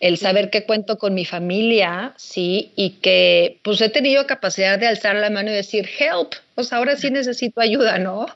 El 0.00 0.16
saber 0.16 0.48
que 0.48 0.64
cuento 0.64 0.96
con 0.98 1.14
mi 1.14 1.26
familia, 1.26 2.14
sí, 2.16 2.72
y 2.74 2.90
que 3.02 3.58
pues 3.62 3.80
he 3.82 3.90
tenido 3.90 4.26
capacidad 4.26 4.78
de 4.78 4.86
alzar 4.86 5.14
la 5.16 5.28
mano 5.28 5.50
y 5.50 5.54
decir, 5.54 5.88
help, 5.98 6.32
pues 6.54 6.72
ahora 6.72 6.96
sí 6.96 7.10
necesito 7.10 7.60
ayuda, 7.60 7.98
¿no? 7.98 8.26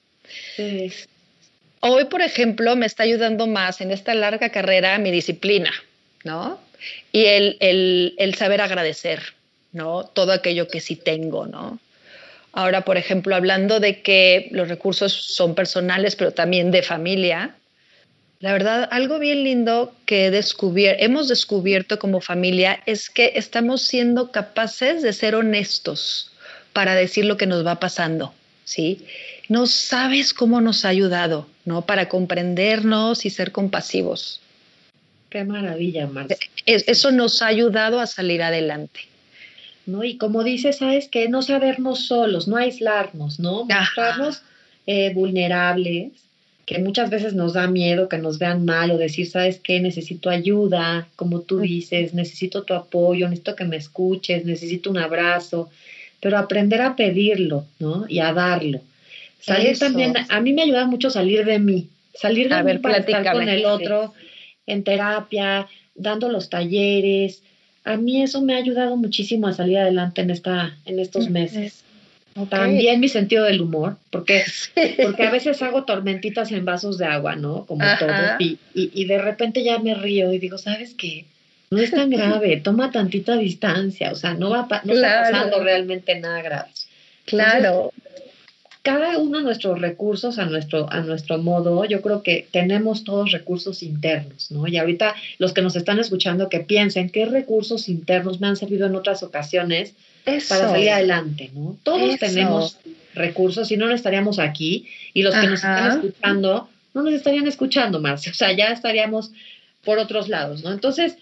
Sí. 0.56 0.92
Hoy, 1.80 2.04
por 2.04 2.22
ejemplo, 2.22 2.76
me 2.76 2.86
está 2.86 3.02
ayudando 3.02 3.46
más 3.46 3.80
en 3.80 3.90
esta 3.90 4.14
larga 4.14 4.50
carrera 4.50 4.98
mi 4.98 5.10
disciplina, 5.10 5.70
¿no? 6.22 6.58
Y 7.12 7.24
el, 7.24 7.56
el, 7.60 8.14
el 8.18 8.34
saber 8.34 8.60
agradecer, 8.60 9.20
¿no? 9.72 10.04
Todo 10.04 10.32
aquello 10.32 10.68
que 10.68 10.80
sí 10.80 10.96
tengo, 10.96 11.46
¿no? 11.46 11.78
Ahora, 12.52 12.82
por 12.82 12.96
ejemplo, 12.96 13.34
hablando 13.34 13.80
de 13.80 14.00
que 14.00 14.48
los 14.52 14.68
recursos 14.68 15.12
son 15.12 15.54
personales, 15.54 16.14
pero 16.14 16.30
también 16.30 16.70
de 16.70 16.82
familia, 16.82 17.56
la 18.44 18.52
verdad, 18.52 18.90
algo 18.90 19.18
bien 19.18 19.42
lindo 19.42 19.94
que 20.04 20.26
hemos 20.98 21.28
descubierto 21.28 21.98
como 21.98 22.20
familia 22.20 22.82
es 22.84 23.08
que 23.08 23.32
estamos 23.36 23.80
siendo 23.80 24.32
capaces 24.32 25.00
de 25.00 25.14
ser 25.14 25.34
honestos 25.34 26.30
para 26.74 26.94
decir 26.94 27.24
lo 27.24 27.38
que 27.38 27.46
nos 27.46 27.64
va 27.66 27.80
pasando, 27.80 28.34
¿sí? 28.64 29.06
No 29.48 29.66
sabes 29.66 30.34
cómo 30.34 30.60
nos 30.60 30.84
ha 30.84 30.90
ayudado, 30.90 31.46
¿no? 31.64 31.86
Para 31.86 32.10
comprendernos 32.10 33.24
y 33.24 33.30
ser 33.30 33.50
compasivos. 33.50 34.42
Qué 35.30 35.42
maravilla, 35.44 36.06
Marcia. 36.06 36.36
Eso 36.66 37.12
nos 37.12 37.40
ha 37.40 37.46
ayudado 37.46 37.98
a 37.98 38.06
salir 38.06 38.42
adelante. 38.42 39.00
¿no? 39.86 40.04
Y 40.04 40.18
como 40.18 40.44
dices, 40.44 40.76
¿sabes 40.76 41.08
que 41.08 41.30
No 41.30 41.40
sabernos 41.40 42.08
solos, 42.08 42.46
no 42.46 42.58
aislarnos, 42.58 43.40
¿no? 43.40 43.64
Mostrarnos 43.64 44.42
eh, 44.86 45.14
vulnerables, 45.14 46.23
que 46.66 46.78
muchas 46.78 47.10
veces 47.10 47.34
nos 47.34 47.52
da 47.52 47.66
miedo 47.66 48.08
que 48.08 48.18
nos 48.18 48.38
vean 48.38 48.64
mal 48.64 48.90
o 48.90 48.98
decir, 48.98 49.26
¿sabes 49.28 49.58
qué? 49.58 49.80
Necesito 49.80 50.30
ayuda, 50.30 51.08
como 51.16 51.40
tú 51.40 51.60
dices, 51.60 52.14
necesito 52.14 52.62
tu 52.62 52.74
apoyo, 52.74 53.28
necesito 53.28 53.56
que 53.56 53.64
me 53.64 53.76
escuches, 53.76 54.44
necesito 54.44 54.90
un 54.90 54.98
abrazo, 54.98 55.70
pero 56.20 56.38
aprender 56.38 56.80
a 56.80 56.96
pedirlo, 56.96 57.66
¿no? 57.78 58.06
Y 58.08 58.20
a 58.20 58.32
darlo. 58.32 58.80
Salir 59.40 59.78
también, 59.78 60.14
a 60.28 60.40
mí 60.40 60.52
me 60.54 60.62
ayuda 60.62 60.86
mucho 60.86 61.10
salir 61.10 61.44
de 61.44 61.58
mí, 61.58 61.88
salir 62.14 62.48
de 62.48 62.62
mí 62.62 62.78
para 62.78 62.98
estar 62.98 63.32
con 63.32 63.48
el 63.48 63.66
otro 63.66 64.14
en 64.66 64.82
terapia, 64.84 65.68
dando 65.94 66.30
los 66.30 66.48
talleres, 66.48 67.42
a 67.84 67.98
mí 67.98 68.22
eso 68.22 68.40
me 68.40 68.54
ha 68.54 68.58
ayudado 68.58 68.96
muchísimo 68.96 69.46
a 69.46 69.52
salir 69.52 69.78
adelante 69.78 70.22
en, 70.22 70.30
esta, 70.30 70.78
en 70.86 70.98
estos 70.98 71.28
meses. 71.28 71.84
También 72.48 73.00
mi 73.00 73.08
sentido 73.08 73.44
del 73.44 73.60
humor, 73.60 73.96
porque, 74.10 74.44
porque 75.02 75.22
a 75.22 75.30
veces 75.30 75.62
hago 75.62 75.84
tormentitas 75.84 76.50
en 76.50 76.64
vasos 76.64 76.98
de 76.98 77.06
agua, 77.06 77.36
¿no? 77.36 77.64
Como 77.66 77.84
todos, 77.98 78.40
y, 78.40 78.58
y, 78.74 79.04
de 79.04 79.18
repente 79.18 79.62
ya 79.62 79.78
me 79.78 79.94
río 79.94 80.32
y 80.32 80.38
digo, 80.38 80.58
¿sabes 80.58 80.94
qué? 80.94 81.26
No 81.70 81.78
es 81.78 81.92
tan 81.92 82.10
grave, 82.10 82.60
toma 82.62 82.90
tantita 82.90 83.36
distancia, 83.36 84.10
o 84.10 84.16
sea, 84.16 84.34
no, 84.34 84.50
va 84.50 84.66
no 84.84 84.94
está 84.94 85.22
pasando 85.22 85.62
realmente 85.62 86.18
nada 86.18 86.42
grave. 86.42 86.70
Claro 87.24 87.92
cada 88.84 89.16
uno 89.16 89.38
de 89.38 89.44
nuestros 89.44 89.80
recursos 89.80 90.38
a 90.38 90.44
nuestro, 90.44 90.92
a 90.92 91.00
nuestro 91.00 91.38
modo, 91.38 91.86
yo 91.86 92.02
creo 92.02 92.22
que 92.22 92.46
tenemos 92.50 93.02
todos 93.02 93.32
recursos 93.32 93.82
internos, 93.82 94.50
¿no? 94.50 94.68
Y 94.68 94.76
ahorita 94.76 95.14
los 95.38 95.54
que 95.54 95.62
nos 95.62 95.74
están 95.74 95.98
escuchando 95.98 96.50
que 96.50 96.60
piensen 96.60 97.08
qué 97.08 97.24
recursos 97.24 97.88
internos 97.88 98.42
me 98.42 98.46
han 98.46 98.56
servido 98.56 98.86
en 98.86 98.94
otras 98.94 99.22
ocasiones 99.22 99.94
para 100.24 100.68
salir 100.70 100.90
adelante, 100.90 101.50
¿no? 101.54 101.76
Todos 101.82 102.18
tenemos 102.18 102.78
recursos, 103.14 103.68
si 103.68 103.76
no, 103.76 103.86
no 103.86 103.94
estaríamos 103.94 104.38
aquí 104.38 104.88
y 105.12 105.22
los 105.22 105.34
que 105.34 105.46
nos 105.46 105.54
están 105.54 106.04
escuchando 106.04 106.68
no 106.94 107.02
nos 107.02 107.12
estarían 107.12 107.46
escuchando 107.46 108.00
más, 108.00 108.26
o 108.28 108.34
sea, 108.34 108.52
ya 108.52 108.68
estaríamos 108.68 109.32
por 109.84 109.98
otros 109.98 110.28
lados, 110.28 110.62
¿no? 110.62 110.72
Entonces, 110.72 111.16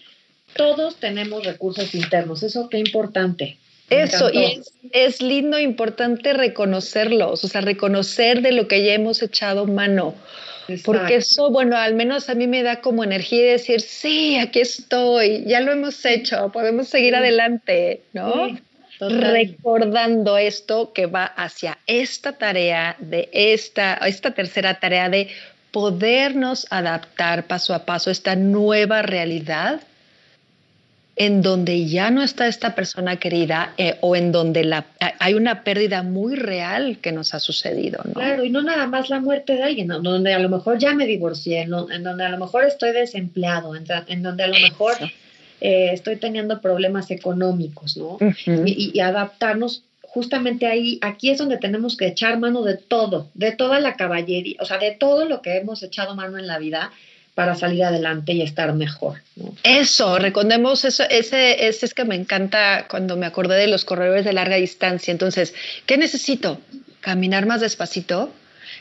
todos 0.55 0.97
tenemos 0.97 1.43
recursos 1.43 1.93
internos, 1.95 2.43
eso 2.43 2.69
qué 2.69 2.77
importante. 2.77 3.57
Eso, 3.89 4.31
y 4.31 4.61
es, 4.91 5.21
lindo, 5.21 5.59
importante 5.59 6.33
reconocerlos, 6.33 7.43
o 7.43 7.47
sea, 7.47 7.61
reconocer 7.61 8.41
de 8.41 8.53
lo 8.53 8.67
que 8.67 8.83
ya 8.83 8.93
hemos 8.93 9.21
echado 9.21 9.67
mano. 9.67 10.15
Porque 10.85 11.15
eso, 11.15 11.51
bueno, 11.51 11.75
al 11.75 11.93
menos 11.93 12.29
a 12.29 12.35
mí 12.35 12.47
me 12.47 12.63
da 12.63 12.79
como 12.79 13.03
energía 13.03 13.41
de 13.41 13.51
decir, 13.51 13.81
sí, 13.81 14.37
aquí 14.37 14.61
estoy, 14.61 15.43
ya 15.45 15.59
lo 15.59 15.73
hemos 15.73 16.05
hecho, 16.05 16.49
podemos 16.53 16.87
seguir 16.87 17.15
adelante, 17.15 18.01
¿no? 18.13 18.57
Recordando 19.09 20.37
esto 20.37 20.93
que 20.93 21.05
va 21.05 21.25
hacia 21.25 21.77
esta 21.87 22.33
tarea, 22.33 22.95
de 22.99 23.29
esta, 23.31 23.95
esta 23.95 24.31
tercera 24.31 24.79
tarea 24.79 25.09
de 25.09 25.29
podernos 25.71 26.67
adaptar 26.69 27.45
paso 27.45 27.73
a 27.73 27.85
paso 27.85 28.09
a 28.09 28.13
esta 28.13 28.35
nueva 28.35 29.01
realidad 29.01 29.81
en 31.15 31.41
donde 31.41 31.85
ya 31.85 32.09
no 32.09 32.23
está 32.23 32.47
esta 32.47 32.73
persona 32.73 33.17
querida 33.17 33.73
eh, 33.77 33.97
o 34.01 34.15
en 34.15 34.31
donde 34.31 34.63
la, 34.63 34.85
hay 35.19 35.35
una 35.35 35.63
pérdida 35.63 36.01
muy 36.01 36.35
real 36.35 36.97
que 37.01 37.11
nos 37.11 37.33
ha 37.35 37.39
sucedido. 37.39 38.01
¿no? 38.05 38.13
Claro, 38.13 38.43
y 38.43 38.49
no 38.49 38.61
nada 38.63 38.87
más 38.87 39.09
la 39.09 39.19
muerte 39.19 39.55
de 39.55 39.63
alguien, 39.63 39.91
en 39.91 40.01
donde 40.01 40.33
a 40.33 40.39
lo 40.39 40.49
mejor 40.49 40.79
ya 40.79 40.93
me 40.93 41.05
divorcié, 41.05 41.61
en, 41.61 41.69
donde 42.03 42.23
a 42.23 42.29
lo 42.29 42.39
mejor 42.39 42.65
estoy 42.65 42.91
desempleado, 42.93 43.75
en, 43.75 44.23
donde 44.23 44.43
a 44.43 44.47
lo 44.47 44.59
mejor 44.59 44.95
eh, 45.63 45.91
estoy 45.93 46.17
teniendo 46.17 46.59
problemas 46.59 47.09
económicos, 47.09 47.95
¿no? 47.95 48.17
y, 48.45 48.91
y, 48.93 48.99
adaptarnos 48.99 49.83
justamente 50.01 50.67
ahí, 50.67 50.99
aquí 51.01 51.29
es 51.29 51.37
donde 51.37 51.57
tenemos 51.57 51.95
que 51.95 52.05
echar 52.05 52.37
mano 52.37 52.63
de 52.63 52.75
todo, 52.75 53.29
de 53.33 53.53
toda 53.53 53.79
la 53.79 53.95
caballería, 53.95 54.57
o 54.59 54.65
sea, 54.65 54.77
de 54.77 54.91
todo 54.91 55.23
lo 55.23 55.41
que 55.41 55.55
hemos 55.55 55.81
echado 55.81 56.15
mano 56.15 56.37
en 56.37 56.47
la 56.47 56.59
vida 56.59 56.91
para 57.33 57.55
salir 57.55 57.85
adelante 57.85 58.33
y 58.33 58.41
estar 58.41 58.73
mejor. 58.73 59.21
Eso, 59.63 60.19
recordemos 60.19 60.83
eso, 60.83 61.03
ese, 61.09 61.65
ese 61.65 61.85
es 61.85 61.93
que 61.93 62.03
me 62.03 62.15
encanta 62.15 62.85
cuando 62.89 63.15
me 63.15 63.25
acordé 63.25 63.55
de 63.57 63.67
los 63.67 63.85
corredores 63.85 64.25
de 64.25 64.33
larga 64.33 64.57
distancia. 64.57 65.11
Entonces, 65.11 65.53
¿qué 65.85 65.97
necesito? 65.97 66.59
¿Caminar 66.99 67.45
más 67.45 67.61
despacito? 67.61 68.33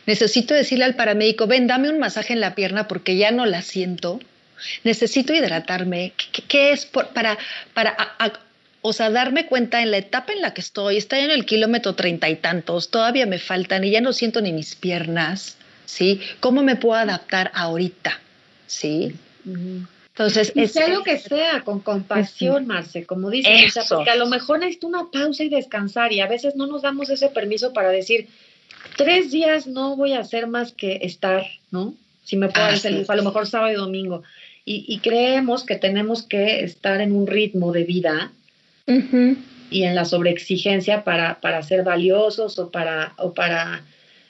Necesito 0.07 0.53
decirle 0.53 0.85
al 0.85 0.97
paramédico, 0.97 1.47
ven, 1.47 1.69
dame 1.69 1.91
un 1.91 2.01
masaje 2.01 2.33
en 2.33 2.41
la 2.41 2.57
pierna 2.57 2.89
porque 2.89 3.17
ya 3.17 3.31
no 3.31 3.47
la 3.47 3.63
siento. 3.63 4.19
Necesito 4.85 5.33
hidratarme. 5.33 6.13
¿Qué, 6.49 6.73
es 6.73 6.87
para, 6.87 7.39
para 7.75 7.97
o 8.81 8.93
sea, 8.93 9.11
darme 9.11 9.47
cuenta 9.47 9.83
en 9.83 9.91
la 9.91 9.99
etapa 9.99 10.33
en 10.33 10.43
la 10.43 10.55
que 10.55 10.61
estoy, 10.61 10.97
estoy 10.97 11.21
en 11.21 11.31
el 11.31 11.47
kilómetro 11.47 11.95
treinta 11.95 12.29
y 12.29 12.37
tantos, 12.37 12.91
todavía 12.91 13.27
me 13.27 13.39
faltan 13.39 13.85
y 13.85 13.91
ya 13.91 14.01
no 14.01 14.13
siento 14.13 14.41
ni 14.41 14.53
mis 14.53 14.75
piernas, 14.75 15.57
¿sí? 15.85 16.21
¿Cómo 16.41 16.63
me 16.63 16.77
puedo 16.77 16.95
adaptar 16.95 17.53
ahorita? 17.55 18.21
¿sí? 18.73 19.15
Entonces, 19.45 20.53
es, 20.57 20.73
sea 20.73 20.89
lo 20.89 21.03
que 21.03 21.19
sea, 21.19 21.63
con 21.63 21.81
compasión, 21.81 22.67
Marce, 22.67 23.05
como 23.05 23.31
dices, 23.31 23.75
porque 23.89 24.11
a 24.11 24.17
lo 24.17 24.27
mejor 24.27 24.61
necesito 24.61 24.87
una 24.87 25.11
pausa 25.11 25.45
y 25.45 25.49
descansar 25.49 26.13
y 26.13 26.21
a 26.21 26.27
veces 26.27 26.57
no 26.57 26.67
nos 26.67 26.83
damos 26.83 27.11
ese 27.11 27.29
permiso 27.29 27.73
para 27.73 27.91
decir, 27.91 28.29
tres 28.97 29.31
días 29.31 29.67
no 29.67 29.97
voy 29.97 30.13
a 30.15 30.21
hacer 30.21 30.47
más 30.47 30.73
que 30.73 31.01
estar, 31.03 31.45
¿no? 31.71 31.95
Si 32.25 32.37
me 32.37 32.49
puedo 32.49 32.67
hacer, 32.67 33.05
a 33.07 33.17
lo 33.17 33.23
mejor 33.23 33.47
sábado 33.47 33.73
y 33.73 33.77
domingo. 33.77 34.23
Y, 34.65 34.99
creemos 34.99 35.65
que 35.65 35.75
tenemos 35.75 36.23
que 36.23 36.63
estar 36.63 37.01
en 37.01 37.13
un 37.13 37.27
ritmo 37.27 37.73
de 37.73 37.83
vida 37.83 38.31
y 38.87 39.83
en 39.83 39.95
la 39.95 40.05
sobreexigencia 40.05 41.03
para, 41.03 41.41
para 41.41 41.63
ser 41.63 41.83
valiosos 41.83 42.59
o 42.61 42.71
para, 42.71 43.15
o 43.19 43.35
para 43.35 43.83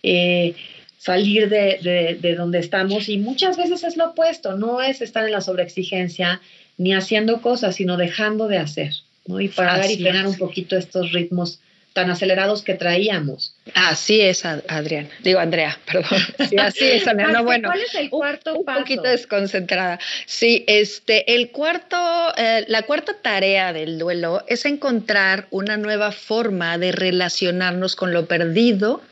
eh, 0.03 0.55
salir 0.97 1.49
de, 1.49 2.19
de, 2.21 2.35
donde 2.35 2.61
estamos. 2.61 3.09
Y 3.09 3.19
muchas 3.19 3.57
veces 3.57 3.85
es 3.85 3.97
lo 3.97 4.11
opuesto, 4.11 4.57
no 4.57 4.81
es 4.81 5.03
estar 5.03 5.25
en 5.27 5.33
la 5.33 5.41
sobreexigencia 5.41 6.41
ni 6.79 6.95
haciendo 6.95 7.43
cosas, 7.43 7.77
sino 7.77 7.97
dejando 7.97 8.49
de 8.49 8.59
hacer, 8.59 8.95
¿no? 9.27 9.41
Y 9.41 9.49
parar 9.49 9.91
y 9.91 9.99
frenar 9.99 10.27
un 10.27 10.39
poquito 10.39 10.77
estos 10.77 11.13
ritmos 11.13 11.61
tan 11.93 12.11
acelerados 12.11 12.63
que 12.63 12.75
traíamos. 12.75 13.55
Así 13.75 14.21
es, 14.21 14.45
Adrián. 14.45 15.09
Digo, 15.21 15.41
Andrea, 15.41 15.79
perdón. 15.87 16.21
Sí, 16.49 16.57
así 16.59 16.85
es, 16.85 17.07
Andrea. 17.07 17.29
No, 17.29 17.45
bueno, 17.45 17.69
¿Cuál 17.69 17.83
es 17.83 17.95
el 17.95 18.11
cuarto 18.11 18.55
un, 18.55 18.65
poquito 18.65 19.03
desconcentrada. 19.03 19.99
Sí, 20.27 20.65
este, 20.67 21.35
el 21.35 21.51
cuarto, 21.51 21.97
eh, 22.37 22.65
la 22.69 22.83
cuarta 22.83 23.15
tarea 23.21 23.73
del 23.73 23.99
duelo 23.99 24.45
es 24.47 24.65
encontrar 24.65 25.47
una 25.51 25.77
nueva 25.77 26.13
forma 26.13 26.79
de 26.79 26.93
relacionarnos 26.93 27.97
con 27.97 28.13
lo 28.13 28.27
perdido, 28.27 29.03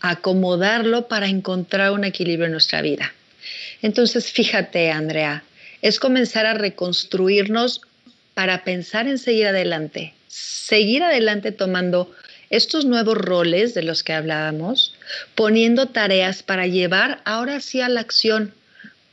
acomodarlo 0.00 1.08
para 1.08 1.26
encontrar 1.26 1.92
un 1.92 2.04
equilibrio 2.04 2.46
en 2.46 2.52
nuestra 2.52 2.82
vida. 2.82 3.12
Entonces, 3.82 4.32
fíjate, 4.32 4.90
Andrea, 4.90 5.44
es 5.82 6.00
comenzar 6.00 6.46
a 6.46 6.54
reconstruirnos 6.54 7.82
para 8.34 8.64
pensar 8.64 9.08
en 9.08 9.18
seguir 9.18 9.46
adelante, 9.46 10.14
seguir 10.28 11.02
adelante 11.02 11.52
tomando 11.52 12.12
estos 12.50 12.84
nuevos 12.84 13.16
roles 13.16 13.74
de 13.74 13.82
los 13.82 14.02
que 14.02 14.12
hablábamos, 14.12 14.94
poniendo 15.34 15.86
tareas 15.86 16.42
para 16.42 16.66
llevar 16.66 17.20
ahora 17.24 17.60
sí 17.60 17.80
a 17.80 17.88
la 17.88 18.00
acción 18.00 18.52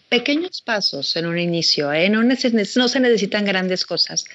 pequeños 0.10 0.62
pasos 0.62 1.16
en 1.16 1.26
un 1.26 1.40
inicio, 1.40 1.94
¿eh? 1.94 2.10
no, 2.10 2.22
no, 2.22 2.36
se 2.36 3.00
necesitan 3.00 3.46
grandes 3.46 3.86
cosas, 3.86 4.26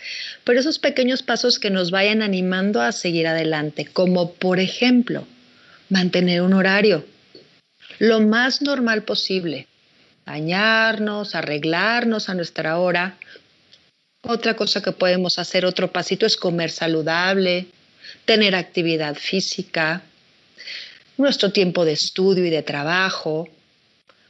pero 0.42 0.58
esos 0.58 0.78
pequeños 0.78 1.22
pasos 1.22 1.58
que 1.58 1.68
nos 1.68 1.90
vayan 1.90 2.22
animando 2.22 2.80
a 2.80 2.92
seguir 2.92 3.26
adelante, 3.26 3.84
como 3.84 4.32
por 4.32 4.58
ejemplo, 4.58 5.26
mantener 5.90 6.40
un 6.40 6.54
horario, 6.54 7.04
lo 7.98 8.20
más 8.20 8.62
normal 8.62 9.02
posible, 9.02 9.66
bañarnos, 10.24 11.34
arreglarnos 11.34 12.30
a 12.30 12.34
nuestra 12.34 12.78
hora, 12.78 13.18
otra 14.26 14.54
cosa 14.54 14.82
que 14.82 14.92
podemos 14.92 15.38
hacer, 15.38 15.64
otro 15.64 15.90
pasito, 15.90 16.26
es 16.26 16.36
comer 16.36 16.70
saludable, 16.70 17.66
tener 18.24 18.54
actividad 18.54 19.14
física, 19.14 20.02
nuestro 21.16 21.52
tiempo 21.52 21.84
de 21.84 21.92
estudio 21.92 22.44
y 22.44 22.50
de 22.50 22.62
trabajo, 22.62 23.48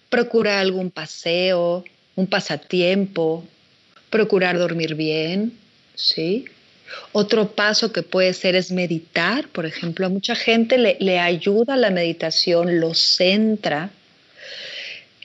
procurar 0.08 0.58
algún 0.58 0.90
paseo, 0.90 1.84
un 2.14 2.26
pasatiempo, 2.26 3.44
procurar 4.10 4.58
dormir 4.58 4.94
bien, 4.94 5.52
¿sí? 5.94 6.44
Otro 7.12 7.52
paso 7.52 7.92
que 7.92 8.02
puede 8.02 8.32
ser 8.32 8.54
es 8.54 8.70
meditar, 8.70 9.48
por 9.48 9.66
ejemplo, 9.66 10.06
a 10.06 10.08
mucha 10.08 10.36
gente 10.36 10.78
le, 10.78 10.96
le 11.00 11.18
ayuda 11.18 11.76
la 11.76 11.90
meditación, 11.90 12.80
lo 12.80 12.94
centra. 12.94 13.90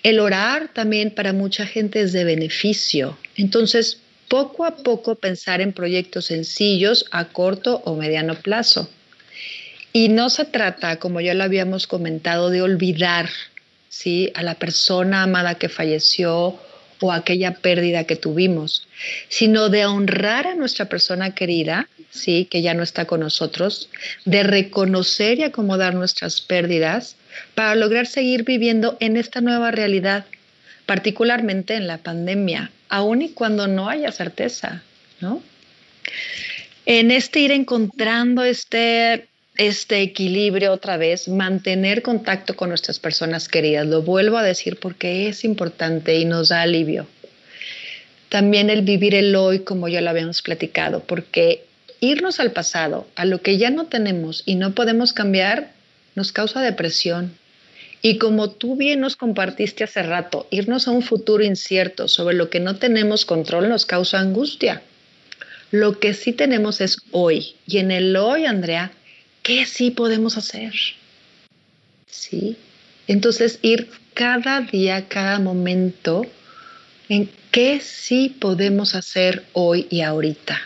El 0.01 0.19
orar 0.19 0.69
también 0.73 1.11
para 1.11 1.31
mucha 1.33 1.67
gente 1.67 2.01
es 2.01 2.11
de 2.11 2.23
beneficio. 2.23 3.17
Entonces, 3.35 4.00
poco 4.31 4.63
a 4.63 4.77
poco 4.77 5.15
pensar 5.15 5.59
en 5.59 5.73
proyectos 5.73 6.27
sencillos 6.27 7.05
a 7.11 7.25
corto 7.25 7.81
o 7.83 7.97
mediano 7.97 8.35
plazo. 8.35 8.89
Y 9.91 10.07
no 10.07 10.29
se 10.29 10.45
trata, 10.45 10.99
como 10.99 11.19
ya 11.19 11.33
lo 11.33 11.43
habíamos 11.43 11.85
comentado, 11.85 12.49
de 12.49 12.61
olvidar 12.61 13.29
¿sí? 13.89 14.31
a 14.33 14.41
la 14.41 14.55
persona 14.55 15.23
amada 15.23 15.55
que 15.55 15.67
falleció 15.67 16.57
o 17.01 17.11
aquella 17.11 17.55
pérdida 17.55 18.05
que 18.05 18.15
tuvimos, 18.15 18.87
sino 19.27 19.67
de 19.67 19.85
honrar 19.85 20.47
a 20.47 20.55
nuestra 20.55 20.85
persona 20.85 21.35
querida, 21.35 21.89
sí, 22.09 22.45
que 22.49 22.61
ya 22.61 22.73
no 22.73 22.83
está 22.83 23.03
con 23.03 23.19
nosotros, 23.19 23.89
de 24.23 24.43
reconocer 24.43 25.39
y 25.39 25.43
acomodar 25.43 25.93
nuestras 25.93 26.39
pérdidas 26.39 27.17
para 27.53 27.75
lograr 27.75 28.07
seguir 28.07 28.45
viviendo 28.45 28.95
en 29.01 29.17
esta 29.17 29.41
nueva 29.41 29.71
realidad, 29.71 30.25
particularmente 30.85 31.75
en 31.75 31.87
la 31.87 31.97
pandemia, 31.97 32.71
aun 32.91 33.21
y 33.21 33.29
cuando 33.29 33.67
no 33.67 33.89
haya 33.89 34.11
certeza, 34.11 34.83
¿no? 35.21 35.41
En 36.85 37.09
este 37.09 37.39
ir 37.39 37.51
encontrando 37.51 38.43
este, 38.43 39.29
este 39.57 40.01
equilibrio 40.01 40.73
otra 40.73 40.97
vez, 40.97 41.29
mantener 41.29 42.01
contacto 42.01 42.55
con 42.55 42.67
nuestras 42.67 42.99
personas 42.99 43.47
queridas, 43.47 43.87
lo 43.87 44.01
vuelvo 44.01 44.37
a 44.37 44.43
decir 44.43 44.77
porque 44.77 45.29
es 45.29 45.45
importante 45.45 46.19
y 46.19 46.25
nos 46.25 46.49
da 46.49 46.63
alivio. 46.63 47.07
También 48.27 48.69
el 48.69 48.81
vivir 48.81 49.15
el 49.15 49.35
hoy, 49.35 49.59
como 49.59 49.87
ya 49.87 50.01
lo 50.01 50.09
habíamos 50.09 50.41
platicado, 50.41 51.01
porque 51.01 51.63
irnos 52.01 52.41
al 52.41 52.51
pasado, 52.51 53.07
a 53.15 53.23
lo 53.23 53.41
que 53.41 53.57
ya 53.57 53.69
no 53.69 53.85
tenemos 53.85 54.43
y 54.45 54.55
no 54.55 54.75
podemos 54.75 55.13
cambiar, 55.13 55.71
nos 56.15 56.33
causa 56.33 56.61
depresión, 56.61 57.37
y 58.01 58.17
como 58.17 58.49
tú 58.49 58.75
bien 58.75 58.99
nos 58.99 59.15
compartiste 59.15 59.83
hace 59.83 60.01
rato, 60.01 60.47
irnos 60.49 60.87
a 60.87 60.91
un 60.91 61.03
futuro 61.03 61.43
incierto 61.43 62.07
sobre 62.07 62.35
lo 62.35 62.49
que 62.49 62.59
no 62.59 62.77
tenemos 62.77 63.25
control 63.25 63.69
nos 63.69 63.85
causa 63.85 64.19
angustia. 64.19 64.81
Lo 65.69 65.99
que 65.99 66.13
sí 66.13 66.33
tenemos 66.33 66.81
es 66.81 66.97
hoy. 67.11 67.55
Y 67.67 67.77
en 67.77 67.91
el 67.91 68.15
hoy, 68.15 68.45
Andrea, 68.45 68.91
¿qué 69.43 69.65
sí 69.65 69.91
podemos 69.91 70.37
hacer? 70.37 70.73
¿Sí? 72.07 72.57
Entonces, 73.07 73.59
ir 73.61 73.89
cada 74.13 74.61
día, 74.61 75.07
cada 75.07 75.39
momento, 75.39 76.25
en 77.07 77.29
qué 77.51 77.79
sí 77.79 78.35
podemos 78.39 78.95
hacer 78.95 79.43
hoy 79.53 79.87
y 79.89 80.01
ahorita. 80.01 80.59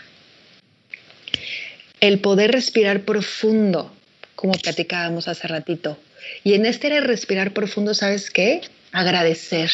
El 2.00 2.20
poder 2.20 2.52
respirar 2.52 3.02
profundo, 3.02 3.92
como 4.36 4.54
platicábamos 4.54 5.28
hace 5.28 5.48
ratito. 5.48 5.98
Y 6.44 6.54
en 6.54 6.66
este 6.66 6.88
era 6.88 7.02
respirar 7.02 7.54
profundo, 7.54 7.94
¿sabes 7.94 8.30
qué? 8.30 8.62
Agradecer. 8.92 9.72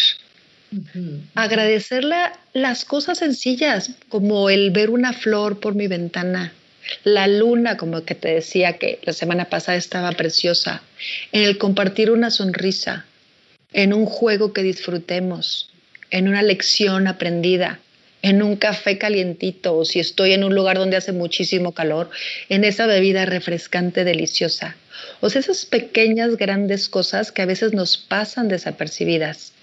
Agradecer 1.35 2.05
las 2.53 2.85
cosas 2.85 3.17
sencillas, 3.17 3.91
como 4.09 4.49
el 4.49 4.71
ver 4.71 4.89
una 4.89 5.11
flor 5.11 5.59
por 5.59 5.75
mi 5.75 5.87
ventana, 5.87 6.53
la 7.03 7.27
luna, 7.27 7.77
como 7.77 8.03
que 8.03 8.15
te 8.15 8.29
decía 8.29 8.77
que 8.77 8.99
la 9.03 9.13
semana 9.13 9.45
pasada 9.45 9.77
estaba 9.77 10.11
preciosa, 10.13 10.81
en 11.31 11.43
el 11.43 11.57
compartir 11.57 12.11
una 12.11 12.31
sonrisa, 12.31 13.05
en 13.73 13.93
un 13.93 14.05
juego 14.05 14.53
que 14.53 14.63
disfrutemos, 14.63 15.69
en 16.09 16.27
una 16.27 16.41
lección 16.41 17.07
aprendida, 17.07 17.79
en 18.21 18.43
un 18.43 18.55
café 18.55 18.97
calientito 18.97 19.75
o 19.75 19.85
si 19.85 19.99
estoy 19.99 20.33
en 20.33 20.43
un 20.43 20.53
lugar 20.53 20.77
donde 20.77 20.97
hace 20.97 21.11
muchísimo 21.11 21.73
calor, 21.73 22.09
en 22.49 22.63
esa 22.63 22.85
bebida 22.85 23.25
refrescante 23.25 24.03
deliciosa. 24.03 24.75
O 25.19 25.29
sea, 25.29 25.39
esas 25.41 25.65
pequeñas, 25.65 26.37
grandes 26.37 26.89
cosas 26.89 27.31
que 27.31 27.41
a 27.41 27.45
veces 27.47 27.73
nos 27.73 27.97
pasan 27.97 28.47
desapercibidas. 28.47 29.53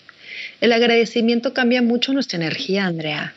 El 0.60 0.72
agradecimiento 0.72 1.54
cambia 1.54 1.82
mucho 1.82 2.12
nuestra 2.12 2.36
energía, 2.36 2.86
Andrea. 2.86 3.34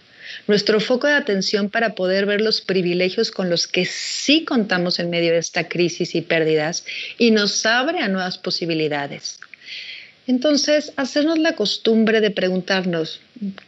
Nuestro 0.47 0.79
foco 0.79 1.07
de 1.07 1.13
atención 1.13 1.69
para 1.69 1.93
poder 1.93 2.25
ver 2.25 2.41
los 2.41 2.61
privilegios 2.61 3.31
con 3.31 3.49
los 3.49 3.67
que 3.67 3.85
sí 3.85 4.43
contamos 4.45 4.97
en 4.99 5.09
medio 5.09 5.33
de 5.33 5.39
esta 5.39 5.67
crisis 5.67 6.15
y 6.15 6.21
pérdidas 6.21 6.85
y 7.17 7.31
nos 7.31 7.65
abre 7.65 7.99
a 7.99 8.07
nuevas 8.07 8.37
posibilidades. 8.37 9.39
Entonces, 10.27 10.93
hacernos 10.95 11.37
la 11.37 11.55
costumbre 11.55 12.21
de 12.21 12.31
preguntarnos, 12.31 13.19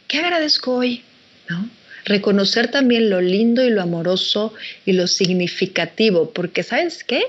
¿qué 0.08 0.18
agradezco 0.18 0.76
hoy? 0.76 1.04
¿No? 1.48 1.68
Reconocer 2.04 2.70
también 2.70 3.08
lo 3.08 3.20
lindo 3.20 3.64
y 3.64 3.70
lo 3.70 3.82
amoroso 3.82 4.52
y 4.84 4.92
lo 4.92 5.06
significativo, 5.06 6.30
porque 6.30 6.62
¿sabes 6.62 7.02
qué? 7.02 7.22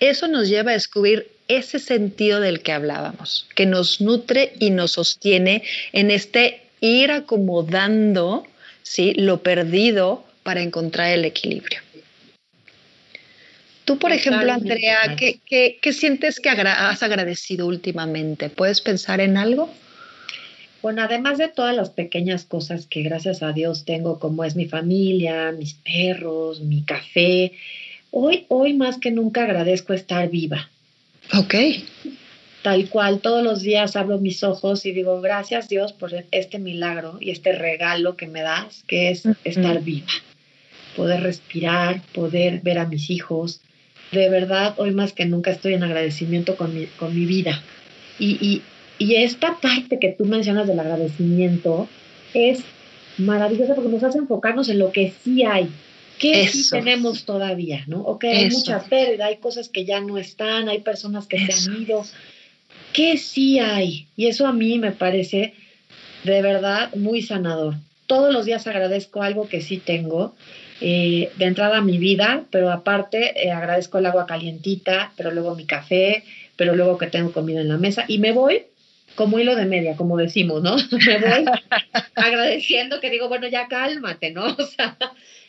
Eso 0.00 0.26
nos 0.26 0.48
lleva 0.48 0.72
a 0.72 0.74
descubrir 0.74 1.28
ese 1.46 1.78
sentido 1.78 2.40
del 2.40 2.60
que 2.60 2.72
hablábamos, 2.72 3.46
que 3.54 3.66
nos 3.66 4.00
nutre 4.00 4.52
y 4.58 4.70
nos 4.70 4.92
sostiene 4.92 5.62
en 5.92 6.10
este 6.10 6.62
ir 6.80 7.12
acomodando 7.12 8.46
¿sí? 8.82 9.14
lo 9.14 9.42
perdido 9.42 10.24
para 10.42 10.62
encontrar 10.62 11.12
el 11.12 11.24
equilibrio. 11.24 11.80
Tú, 13.84 13.98
por 13.98 14.12
ejemplo, 14.12 14.52
Andrea, 14.52 15.16
¿qué, 15.16 15.92
sientes 15.92 16.38
que 16.38 16.48
has 16.48 17.02
agradecido 17.02 17.66
últimamente? 17.66 18.48
¿Puedes 18.48 18.80
pensar 18.80 19.20
en 19.20 19.36
algo? 19.36 19.68
Bueno, 20.82 21.02
además 21.02 21.38
de 21.38 21.48
todas 21.48 21.76
las 21.76 21.90
pequeñas 21.90 22.44
cosas 22.44 22.86
que 22.86 23.02
gracias 23.02 23.42
a 23.42 23.52
Dios 23.52 23.84
tengo, 23.84 24.18
como 24.18 24.44
es 24.44 24.56
mi 24.56 24.66
familia, 24.66 25.52
mis 25.52 25.74
perros, 25.74 26.60
mi 26.60 26.82
café, 26.82 27.52
Hoy, 28.10 28.44
hoy 28.48 28.74
más 28.74 28.98
que 28.98 29.10
nunca 29.10 29.44
agradezco 29.44 29.92
estar 29.92 30.28
viva. 30.28 30.68
Ok. 31.32 31.54
tal 32.62 32.88
cual, 32.88 33.20
todos 33.20 33.42
los 33.42 33.62
días 33.62 33.96
abro 33.96 34.18
mis 34.18 34.42
ojos 34.42 34.84
y 34.84 34.92
digo, 34.92 35.20
gracias 35.20 35.68
Dios 35.68 35.92
por 35.92 36.12
este 36.30 36.58
milagro 36.58 37.18
y 37.20 37.30
este 37.30 37.52
regalo 37.52 38.16
que 38.16 38.26
me 38.26 38.42
das, 38.42 38.82
que 38.86 39.10
es 39.10 39.26
estar 39.44 39.80
viva, 39.82 40.08
poder 40.96 41.22
respirar, 41.22 42.02
poder 42.12 42.60
ver 42.60 42.78
a 42.78 42.86
mis 42.86 43.10
hijos. 43.10 43.60
De 44.10 44.28
verdad, 44.28 44.74
hoy 44.76 44.90
más 44.90 45.12
que 45.12 45.24
nunca 45.24 45.52
estoy 45.52 45.74
en 45.74 45.84
agradecimiento 45.84 46.56
con 46.56 46.74
mi, 46.74 46.86
con 46.86 47.14
mi 47.14 47.26
vida. 47.26 47.62
Y, 48.18 48.32
y, 48.44 48.62
y 49.00 49.16
esta 49.16 49.58
parte 49.60 49.98
que 49.98 50.10
tú 50.10 50.26
mencionas 50.26 50.68
del 50.68 50.78
agradecimiento 50.78 51.88
es 52.34 52.62
maravillosa 53.16 53.74
porque 53.74 53.90
nos 53.90 54.04
hace 54.04 54.18
enfocarnos 54.18 54.68
en 54.68 54.78
lo 54.78 54.92
que 54.92 55.12
sí 55.24 55.42
hay, 55.42 55.70
¿Qué 56.18 56.46
sí 56.48 56.68
tenemos 56.70 57.24
todavía, 57.24 57.82
no? 57.86 58.02
Ok, 58.02 58.24
hay 58.24 58.50
mucha 58.50 58.78
pérdida, 58.82 59.24
hay 59.24 59.38
cosas 59.38 59.70
que 59.70 59.86
ya 59.86 60.02
no 60.02 60.18
están, 60.18 60.68
hay 60.68 60.80
personas 60.80 61.26
que 61.26 61.38
se 61.38 61.70
han 61.70 61.82
ido. 61.82 62.04
¿Qué 62.92 63.16
sí 63.16 63.58
hay? 63.58 64.06
Y 64.16 64.26
eso 64.26 64.46
a 64.46 64.52
mí 64.52 64.78
me 64.78 64.92
parece 64.92 65.54
de 66.24 66.42
verdad 66.42 66.94
muy 66.94 67.22
sanador. 67.22 67.76
Todos 68.06 68.34
los 68.34 68.44
días 68.44 68.66
agradezco 68.66 69.22
algo 69.22 69.48
que 69.48 69.62
sí 69.62 69.78
tengo 69.78 70.34
eh, 70.82 71.30
de 71.38 71.44
entrada 71.46 71.78
a 71.78 71.82
mi 71.82 71.96
vida, 71.96 72.44
pero 72.50 72.70
aparte 72.70 73.46
eh, 73.46 73.50
agradezco 73.50 73.96
el 73.96 74.04
agua 74.04 74.26
calientita, 74.26 75.14
pero 75.16 75.30
luego 75.30 75.54
mi 75.54 75.64
café, 75.64 76.22
pero 76.56 76.76
luego 76.76 76.98
que 76.98 77.06
tengo 77.06 77.32
comida 77.32 77.62
en 77.62 77.68
la 77.68 77.78
mesa 77.78 78.04
y 78.06 78.18
me 78.18 78.32
voy 78.32 78.64
como 79.14 79.38
hilo 79.38 79.54
de 79.56 79.66
media, 79.66 79.96
como 79.96 80.16
decimos, 80.16 80.62
¿no? 80.62 80.76
me 80.90 81.18
voy 81.18 81.44
agradeciendo 82.14 83.00
que 83.00 83.10
digo, 83.10 83.28
bueno, 83.28 83.48
ya 83.48 83.68
cálmate, 83.68 84.30
¿no? 84.30 84.46
O 84.58 84.64
sea, 84.64 84.96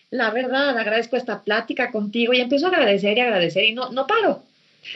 la 0.10 0.30
verdad, 0.32 0.78
agradezco 0.78 1.15
esta 1.15 1.43
plática 1.43 1.91
contigo 1.91 2.34
y 2.34 2.41
empiezo 2.41 2.67
a 2.67 2.69
agradecer 2.69 3.17
y 3.17 3.21
agradecer 3.21 3.63
y 3.65 3.74
no, 3.74 3.91
no 3.91 4.08
paro. 4.08 4.43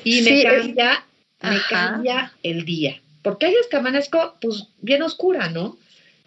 Y 0.04 0.21
me 0.21 0.43
cambia, 0.43 1.06
me 1.41 1.58
cambia 1.69 2.34
el 2.43 2.65
día. 2.65 2.99
Porque 3.21 3.47
hay 3.47 3.54
días 3.54 3.67
que 3.69 3.78
amanezco, 3.78 4.36
pues, 4.41 4.67
bien 4.82 5.01
oscura, 5.01 5.49
¿no? 5.49 5.78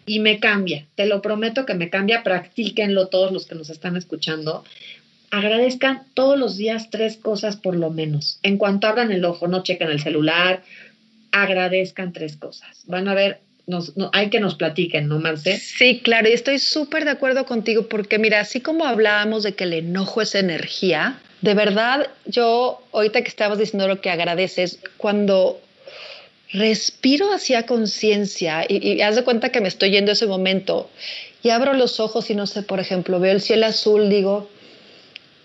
Y 0.05 0.19
me 0.19 0.39
cambia, 0.39 0.85
te 0.95 1.05
lo 1.05 1.21
prometo 1.21 1.65
que 1.65 1.75
me 1.75 1.89
cambia, 1.89 2.23
practíquenlo 2.23 3.07
todos 3.07 3.31
los 3.31 3.45
que 3.45 3.55
nos 3.55 3.69
están 3.69 3.95
escuchando. 3.95 4.63
Agradezcan 5.29 6.05
todos 6.15 6.39
los 6.39 6.57
días 6.57 6.89
tres 6.89 7.15
cosas 7.15 7.57
por 7.57 7.75
lo 7.75 7.91
menos. 7.91 8.39
En 8.41 8.57
cuanto 8.57 8.87
abran 8.87 9.11
el 9.11 9.23
ojo, 9.23 9.47
no 9.47 9.61
chequen 9.61 9.91
el 9.91 10.01
celular, 10.01 10.63
agradezcan 11.31 12.13
tres 12.13 12.37
cosas. 12.37 12.83
Van 12.87 13.07
a 13.07 13.13
ver 13.13 13.41
hay 14.13 14.29
que 14.29 14.39
nos 14.39 14.55
platiquen, 14.55 15.07
¿no, 15.07 15.19
Marce? 15.19 15.57
Sí, 15.57 16.01
claro, 16.03 16.29
y 16.29 16.33
estoy 16.33 16.59
súper 16.59 17.05
de 17.05 17.11
acuerdo 17.11 17.45
contigo 17.45 17.87
porque 17.87 18.17
mira, 18.17 18.39
así 18.39 18.61
como 18.61 18.85
hablábamos 18.85 19.43
de 19.43 19.53
que 19.53 19.65
el 19.65 19.73
enojo 19.73 20.21
es 20.21 20.35
energía, 20.35 21.19
de 21.41 21.53
verdad, 21.53 22.09
yo 22.25 22.81
ahorita 22.91 23.21
que 23.21 23.29
estabas 23.29 23.59
diciendo 23.59 23.87
lo 23.87 24.01
que 24.01 24.09
agradeces, 24.09 24.79
cuando 24.97 25.61
respiro 26.51 27.31
hacia 27.31 27.65
conciencia 27.65 28.65
y, 28.67 28.93
y 28.93 29.01
haz 29.01 29.15
de 29.15 29.23
cuenta 29.23 29.51
que 29.51 29.61
me 29.61 29.67
estoy 29.67 29.91
yendo 29.91 30.11
ese 30.11 30.25
momento 30.25 30.89
y 31.43 31.49
abro 31.49 31.73
los 31.73 31.99
ojos 31.99 32.29
y 32.29 32.35
no 32.35 32.47
sé, 32.47 32.63
por 32.63 32.79
ejemplo, 32.79 33.19
veo 33.19 33.31
el 33.31 33.41
cielo 33.41 33.67
azul, 33.67 34.09
digo, 34.09 34.49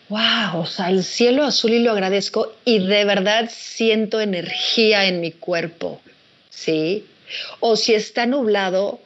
wow, 0.08 0.60
o 0.60 0.66
sea, 0.66 0.90
el 0.90 1.02
cielo 1.04 1.44
azul 1.44 1.72
y 1.72 1.78
lo 1.78 1.92
agradezco 1.92 2.52
y 2.64 2.78
de 2.78 3.04
verdad 3.04 3.50
siento 3.50 4.20
energía 4.20 5.06
en 5.06 5.20
mi 5.20 5.32
cuerpo, 5.32 6.00
¿sí? 6.50 7.04
O 7.60 7.76
si 7.76 7.94
está 7.94 8.26
nublado, 8.26 9.00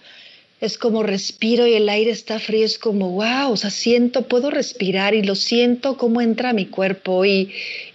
es 0.61 0.77
como 0.77 1.03
respiro 1.03 1.67
y 1.67 1.75
el 1.75 1.89
aire 1.89 2.11
está 2.11 2.41
frío, 2.41 2.65
es 2.65 2.79
como, 2.79 3.11
wow, 3.11 3.53
o 3.53 3.57
sea, 3.57 3.71
siento, 3.71 4.23
puedo 4.23 4.51
respirar 4.51 5.15
y 5.15 5.23
lo 5.23 5.35
siento 5.37 5.97
cómo 5.97 6.21
entra 6.21 6.51
a 6.51 6.53
mi 6.53 6.67
cuerpo 6.67 7.25
y, 7.25 7.53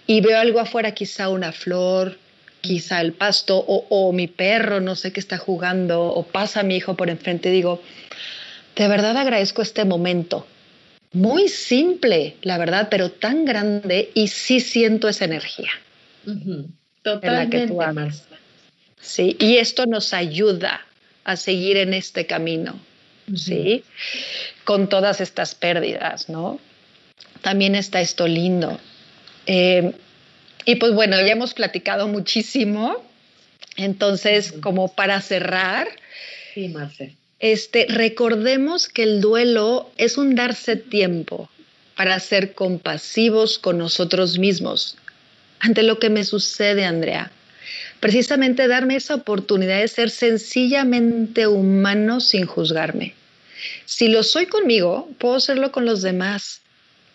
veo 0.08 0.38
algo 0.38 0.60
afuera, 0.60 0.92
quizá 0.92 1.28
una 1.28 1.52
flor, 1.52 2.18
quizá 2.62 3.02
el 3.02 3.12
pasto 3.12 3.58
o, 3.58 3.86
o, 3.90 4.12
mi 4.12 4.28
perro, 4.28 4.80
no 4.80 4.96
sé 4.96 5.12
qué 5.12 5.20
está 5.20 5.36
jugando, 5.36 6.04
o 6.04 6.22
pasa 6.22 6.62
mi 6.62 6.76
hijo 6.76 6.94
por 6.94 7.10
enfrente 7.10 7.50
y 7.50 7.52
digo, 7.52 7.82
de 8.76 8.88
verdad 8.88 9.16
agradezco 9.18 9.60
este 9.60 9.84
momento. 9.84 10.46
Muy 11.14 11.48
simple, 11.48 12.36
la 12.42 12.58
verdad, 12.58 12.88
pero 12.90 13.10
tan 13.10 13.44
grande 13.44 14.10
y 14.14 14.28
sí 14.28 14.58
siento 14.58 15.08
esa 15.08 15.24
energía. 15.24 15.70
Totalmente, 17.02 17.60
que 17.60 17.66
tú 17.68 17.78
¿sí? 19.00 19.36
Y 19.38 19.58
esto 19.58 19.86
nos 19.86 20.12
ayuda 20.12 20.84
a 21.22 21.36
seguir 21.36 21.76
en 21.76 21.94
este 21.94 22.26
camino, 22.26 22.78
¿sí? 23.34 23.84
Con 24.64 24.88
todas 24.88 25.20
estas 25.20 25.54
pérdidas, 25.54 26.28
¿no? 26.28 26.58
También 27.42 27.76
está 27.76 28.00
esto 28.00 28.26
lindo. 28.26 28.80
Eh, 29.46 29.92
y 30.64 30.74
pues 30.76 30.94
bueno, 30.94 31.16
ya 31.20 31.32
hemos 31.32 31.54
platicado 31.54 32.08
muchísimo. 32.08 32.96
Entonces, 33.76 34.50
como 34.50 34.88
para 34.88 35.20
cerrar, 35.20 35.86
sí, 36.54 36.68
Marce. 36.68 37.16
Este, 37.44 37.86
recordemos 37.90 38.88
que 38.88 39.02
el 39.02 39.20
duelo 39.20 39.90
es 39.98 40.16
un 40.16 40.34
darse 40.34 40.76
tiempo 40.76 41.50
para 41.94 42.18
ser 42.18 42.54
compasivos 42.54 43.58
con 43.58 43.76
nosotros 43.76 44.38
mismos 44.38 44.96
ante 45.60 45.82
lo 45.82 45.98
que 45.98 46.10
me 46.10 46.24
sucede, 46.24 46.84
Andrea 46.84 47.30
precisamente 48.04 48.68
darme 48.68 48.96
esa 48.96 49.14
oportunidad 49.14 49.80
de 49.80 49.88
ser 49.88 50.10
sencillamente 50.10 51.46
humano 51.46 52.20
sin 52.20 52.44
juzgarme. 52.44 53.14
Si 53.86 54.08
lo 54.08 54.22
soy 54.22 54.44
conmigo, 54.44 55.08
puedo 55.16 55.40
serlo 55.40 55.72
con 55.72 55.86
los 55.86 56.02
demás. 56.02 56.60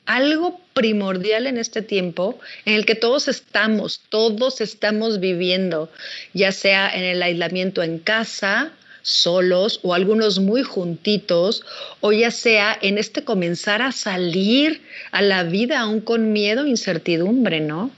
Algo 0.08 0.60
primordial 0.74 1.46
en 1.46 1.60
este 1.60 1.84
tiempo 1.84 2.39
en 2.65 2.74
el 2.74 2.88
que 2.88 2.96
todos 2.96 3.28
estamos, 3.28 4.02
todos 4.10 4.62
estamos 4.62 5.20
viviendo, 5.20 5.92
ya 6.34 6.52
sea 6.52 6.89
en 6.89 7.04
el 7.04 7.22
aislamiento 7.22 7.84
en 7.84 8.00
casa, 8.00 8.72
solos 9.01 9.79
o 9.83 9.93
algunos 9.93 10.39
muy 10.39 10.63
juntitos, 10.63 11.63
o 12.01 12.12
ya 12.12 12.31
sea 12.31 12.77
en 12.81 12.97
este 12.97 13.23
comenzar 13.23 13.81
a 13.81 13.91
salir 13.91 14.81
a 15.12 15.21
la 15.21 15.43
vida 15.43 15.79
aún 15.79 16.01
con 16.01 16.31
miedo 16.31 16.65
e 16.65 16.69
incertidumbre, 16.69 17.59
¿no? 17.59 17.91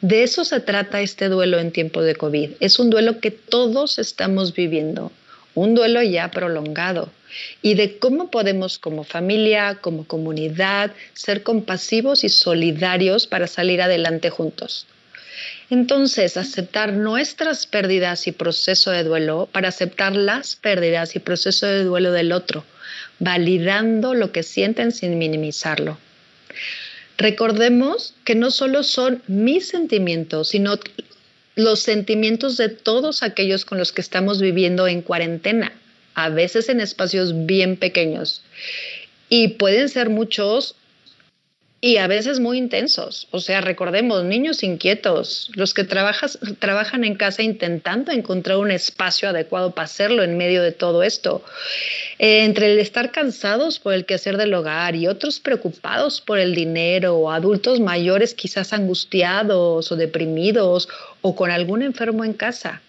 De 0.00 0.22
eso 0.22 0.44
se 0.44 0.60
trata 0.60 1.00
este 1.00 1.28
duelo 1.28 1.58
en 1.58 1.72
tiempo 1.72 2.02
de 2.02 2.14
COVID. 2.14 2.50
Es 2.60 2.78
un 2.78 2.90
duelo 2.90 3.20
que 3.20 3.30
todos 3.30 3.98
estamos 3.98 4.54
viviendo, 4.54 5.10
un 5.54 5.74
duelo 5.74 6.02
ya 6.02 6.30
prolongado 6.30 7.10
y 7.62 7.74
de 7.74 7.98
cómo 7.98 8.30
podemos 8.30 8.78
como 8.78 9.04
familia, 9.04 9.78
como 9.80 10.06
comunidad, 10.06 10.92
ser 11.14 11.42
compasivos 11.42 12.22
y 12.24 12.28
solidarios 12.28 13.26
para 13.26 13.46
salir 13.46 13.80
adelante 13.80 14.30
juntos. 14.30 14.86
Entonces, 15.70 16.36
aceptar 16.36 16.92
nuestras 16.92 17.66
pérdidas 17.66 18.26
y 18.26 18.32
proceso 18.32 18.90
de 18.90 19.04
duelo 19.04 19.48
para 19.50 19.68
aceptar 19.68 20.14
las 20.14 20.56
pérdidas 20.56 21.16
y 21.16 21.18
proceso 21.18 21.66
de 21.66 21.84
duelo 21.84 22.12
del 22.12 22.32
otro, 22.32 22.64
validando 23.18 24.14
lo 24.14 24.32
que 24.32 24.42
sienten 24.42 24.92
sin 24.92 25.18
minimizarlo. 25.18 25.98
Recordemos 27.16 28.14
que 28.24 28.34
no 28.34 28.50
solo 28.50 28.82
son 28.82 29.22
mis 29.28 29.68
sentimientos, 29.68 30.48
sino 30.48 30.78
los 31.54 31.80
sentimientos 31.80 32.56
de 32.56 32.68
todos 32.68 33.22
aquellos 33.22 33.64
con 33.64 33.78
los 33.78 33.92
que 33.92 34.00
estamos 34.00 34.40
viviendo 34.40 34.88
en 34.88 35.02
cuarentena, 35.02 35.72
a 36.14 36.28
veces 36.28 36.68
en 36.68 36.80
espacios 36.80 37.46
bien 37.46 37.76
pequeños. 37.76 38.42
Y 39.28 39.48
pueden 39.48 39.88
ser 39.88 40.10
muchos 40.10 40.74
y 41.84 41.98
a 41.98 42.06
veces 42.06 42.40
muy 42.40 42.56
intensos. 42.56 43.28
O 43.30 43.40
sea, 43.40 43.60
recordemos, 43.60 44.24
niños 44.24 44.62
inquietos, 44.62 45.50
los 45.52 45.74
que 45.74 45.84
trabajas, 45.84 46.38
trabajan 46.58 47.04
en 47.04 47.14
casa 47.14 47.42
intentando 47.42 48.10
encontrar 48.10 48.56
un 48.56 48.70
espacio 48.70 49.28
adecuado 49.28 49.72
para 49.72 49.84
hacerlo 49.84 50.22
en 50.22 50.38
medio 50.38 50.62
de 50.62 50.72
todo 50.72 51.02
esto. 51.02 51.44
Eh, 52.18 52.44
entre 52.44 52.72
el 52.72 52.78
estar 52.78 53.12
cansados 53.12 53.80
por 53.80 53.92
el 53.92 54.06
quehacer 54.06 54.38
del 54.38 54.54
hogar 54.54 54.96
y 54.96 55.08
otros 55.08 55.40
preocupados 55.40 56.22
por 56.22 56.38
el 56.38 56.54
dinero 56.54 57.16
o 57.16 57.30
adultos 57.30 57.80
mayores 57.80 58.32
quizás 58.32 58.72
angustiados 58.72 59.92
o 59.92 59.96
deprimidos 59.96 60.88
o 61.20 61.36
con 61.36 61.50
algún 61.50 61.82
enfermo 61.82 62.24
en 62.24 62.32
casa. 62.32 62.80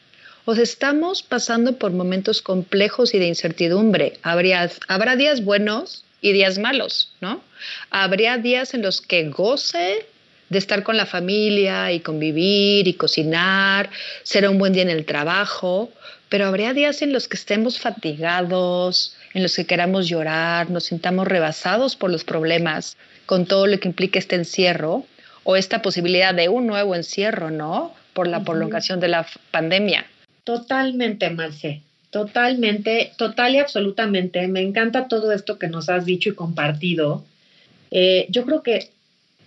O 0.46 0.56
sea, 0.56 0.64
estamos 0.64 1.22
pasando 1.22 1.74
por 1.74 1.92
momentos 1.92 2.42
complejos 2.42 3.14
y 3.14 3.20
de 3.20 3.28
incertidumbre. 3.28 4.20
Habría, 4.22 4.72
habrá 4.88 5.18
días 5.18 5.44
buenos 5.44 6.05
y 6.26 6.34
días 6.34 6.57
malos, 6.57 7.11
¿no? 7.21 7.39
Habría 7.91 8.39
días 8.39 8.73
en 8.73 8.82
los 8.82 8.99
que 8.99 9.30
goce 9.30 10.07
de 10.49 10.57
estar 10.57 10.82
con 10.82 10.97
la 10.97 11.05
familia 11.05 11.91
y 11.91 11.99
convivir 11.99 12.88
y 12.88 12.95
cocinar, 12.95 13.91
será 14.23 14.49
un 14.49 14.57
buen 14.57 14.73
día 14.73 14.82
en 14.82 14.89
el 14.89 15.05
trabajo, 15.05 15.91
pero 16.28 16.47
habría 16.47 16.73
días 16.73 17.03
en 17.03 17.13
los 17.13 17.28
que 17.28 17.38
estemos 17.38 17.80
fatigados, 17.80 19.15
en 19.36 19.43
los 19.43 19.55
que 19.55 19.67
queramos 19.67 20.07
llorar, 20.07 20.71
nos 20.71 20.86
sintamos 20.86 21.28
rebasados 21.28 21.95
por 21.95 22.09
los 22.09 22.23
problemas, 22.23 22.97
con 23.28 23.45
todo 23.45 23.67
lo 23.67 23.80
que 23.80 23.88
implica 23.88 24.17
este 24.17 24.36
encierro 24.36 25.05
o 25.43 25.55
esta 25.55 25.84
posibilidad 25.84 26.34
de 26.34 26.49
un 26.49 26.65
nuevo 26.65 26.95
encierro, 26.95 27.51
¿no? 27.51 27.93
Por 28.13 28.28
la 28.28 28.43
prolongación 28.43 28.99
de 28.99 29.09
la 29.09 29.28
pandemia. 29.51 30.07
Totalmente, 30.43 31.30
Marce. 31.30 31.84
Totalmente, 32.16 33.11
total 33.18 33.55
y 33.55 33.57
absolutamente. 33.57 34.47
Me 34.47 34.61
encanta 34.61 35.09
todo 35.09 35.34
esto 35.34 35.59
que 35.59 35.68
nos 35.68 35.89
has 35.89 36.05
dicho 36.05 36.30
y 36.30 36.34
compartido. 36.34 37.26
Eh, 37.91 38.26
yo 38.30 38.45
creo 38.45 38.63
que 38.63 38.89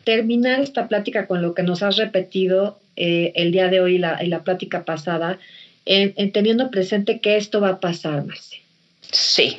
terminar 0.05 0.61
esta 0.61 0.87
plática 0.87 1.27
con 1.27 1.41
lo 1.41 1.55
que 1.55 1.63
nos 1.63 1.83
has 1.83 1.97
repetido 1.97 2.79
eh, 2.95 3.33
el 3.37 3.53
día 3.53 3.69
de 3.69 3.81
hoy 3.81 3.95
y 3.95 3.99
la, 3.99 4.23
la 4.23 4.45
plática 4.45 4.85
pasada, 4.85 5.39
en, 5.87 6.31
teniendo 6.31 6.71
presente 6.71 7.21
que 7.21 7.39
esto 7.39 7.63
va 7.63 7.71
a 7.71 7.81
pasar, 7.81 8.27
Marce. 8.27 8.59
Sí. 9.13 9.57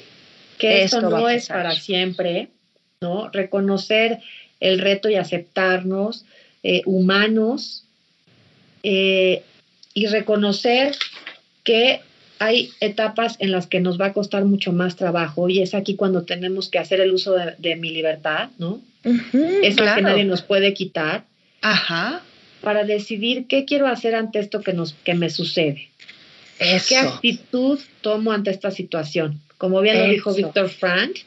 Que 0.59 0.83
esto, 0.83 1.01
no 1.01 1.27
es 1.29 1.47
para 1.47 1.71
siempre, 1.71 2.49
¿no? 3.01 3.29
Reconocer 3.29 4.19
el 4.59 4.77
reto 4.77 5.09
y 5.09 5.15
aceptarnos 5.15 6.25
eh, 6.61 6.83
humanos 6.85 7.85
y 8.83 10.05
reconocer 10.11 10.95
que 11.63 12.01
hay 12.39 12.71
etapas 12.79 13.35
en 13.39 13.51
las 13.51 13.67
que 13.67 13.81
nos 13.81 13.99
va 13.99 14.07
a 14.07 14.13
costar 14.13 14.45
mucho 14.45 14.71
más 14.71 14.95
trabajo 14.95 15.49
y 15.49 15.61
es 15.61 15.73
aquí 15.73 15.95
cuando 15.95 16.23
tenemos 16.23 16.69
que 16.69 16.79
hacer 16.79 17.01
el 17.01 17.13
uso 17.13 17.35
de, 17.35 17.75
mi 17.75 17.91
libertad, 17.91 18.49
¿no? 18.57 18.81
es 19.03 19.79
lo 19.79 19.95
que 19.95 20.01
nadie 20.01 20.23
nos 20.23 20.41
puede 20.41 20.73
quitar. 20.73 21.25
Ajá. 21.61 22.21
Para 22.61 22.83
decidir 22.85 23.45
qué 23.47 23.65
quiero 23.65 23.87
hacer 23.87 24.15
ante 24.15 24.39
esto 24.39 24.61
que, 24.61 24.73
nos, 24.73 24.93
que 25.03 25.13
me 25.13 25.29
sucede. 25.29 25.89
¿Qué 26.57 26.97
actitud 26.97 27.79
tomo 28.01 28.31
ante 28.31 28.51
esta 28.51 28.71
situación? 28.71 29.39
Como 29.57 29.81
bien 29.81 29.99
lo 29.99 30.09
dijo 30.09 30.33
Víctor 30.33 30.69
Frank, 30.69 31.17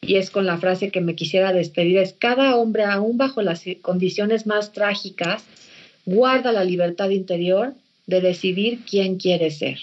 y 0.00 0.16
es 0.16 0.30
con 0.30 0.46
la 0.46 0.58
frase 0.58 0.90
que 0.90 1.00
me 1.00 1.14
quisiera 1.14 1.52
despedir, 1.52 1.98
es 1.98 2.14
cada 2.18 2.56
hombre, 2.56 2.84
aún 2.84 3.18
bajo 3.18 3.42
las 3.42 3.64
condiciones 3.82 4.46
más 4.46 4.72
trágicas, 4.72 5.44
guarda 6.04 6.52
la 6.52 6.64
libertad 6.64 7.10
interior 7.10 7.74
de 8.06 8.20
decidir 8.20 8.80
quién 8.88 9.16
quiere 9.16 9.50
ser. 9.50 9.78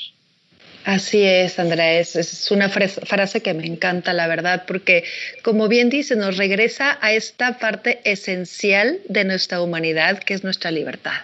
Así 0.85 1.23
es, 1.23 1.57
Andrea, 1.57 1.99
es, 1.99 2.51
una 2.51 2.69
frase 2.69 3.41
que 3.41 3.55
me 3.55 3.65
encanta, 3.65 4.13
la 4.13 4.27
verdad, 4.27 4.65
porque 4.67 5.03
como 5.41 5.67
bien 5.67 5.89
dice, 5.89 6.15
nos 6.15 6.37
regresa 6.37 6.99
a 7.01 7.11
esta 7.11 7.57
parte 7.57 8.01
esencial 8.03 8.99
de 9.09 9.23
nuestra 9.23 9.61
humanidad, 9.61 10.19
que 10.19 10.35
es 10.35 10.43
nuestra 10.43 10.69
libertad, 10.69 11.23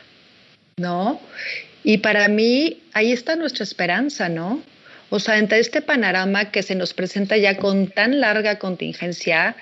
¿no? 0.78 1.22
Y 1.84 2.00
para 2.00 2.28
mí, 2.28 2.82
ahí 2.94 3.12
está 3.12 3.36
nuestra 3.36 3.64
esperanza, 3.64 4.30
¿no? 4.30 4.64
O 5.12 5.20
sea, 5.20 5.38
entre 5.38 5.60
este 5.60 5.84
panorama 5.84 6.50
que 6.50 6.64
se 6.64 6.74
nos 6.74 6.96
presenta 6.96 7.38
ya 7.38 7.58
con 7.58 7.86
tan 7.86 8.20
larga 8.20 8.58
contingencia 8.58 9.56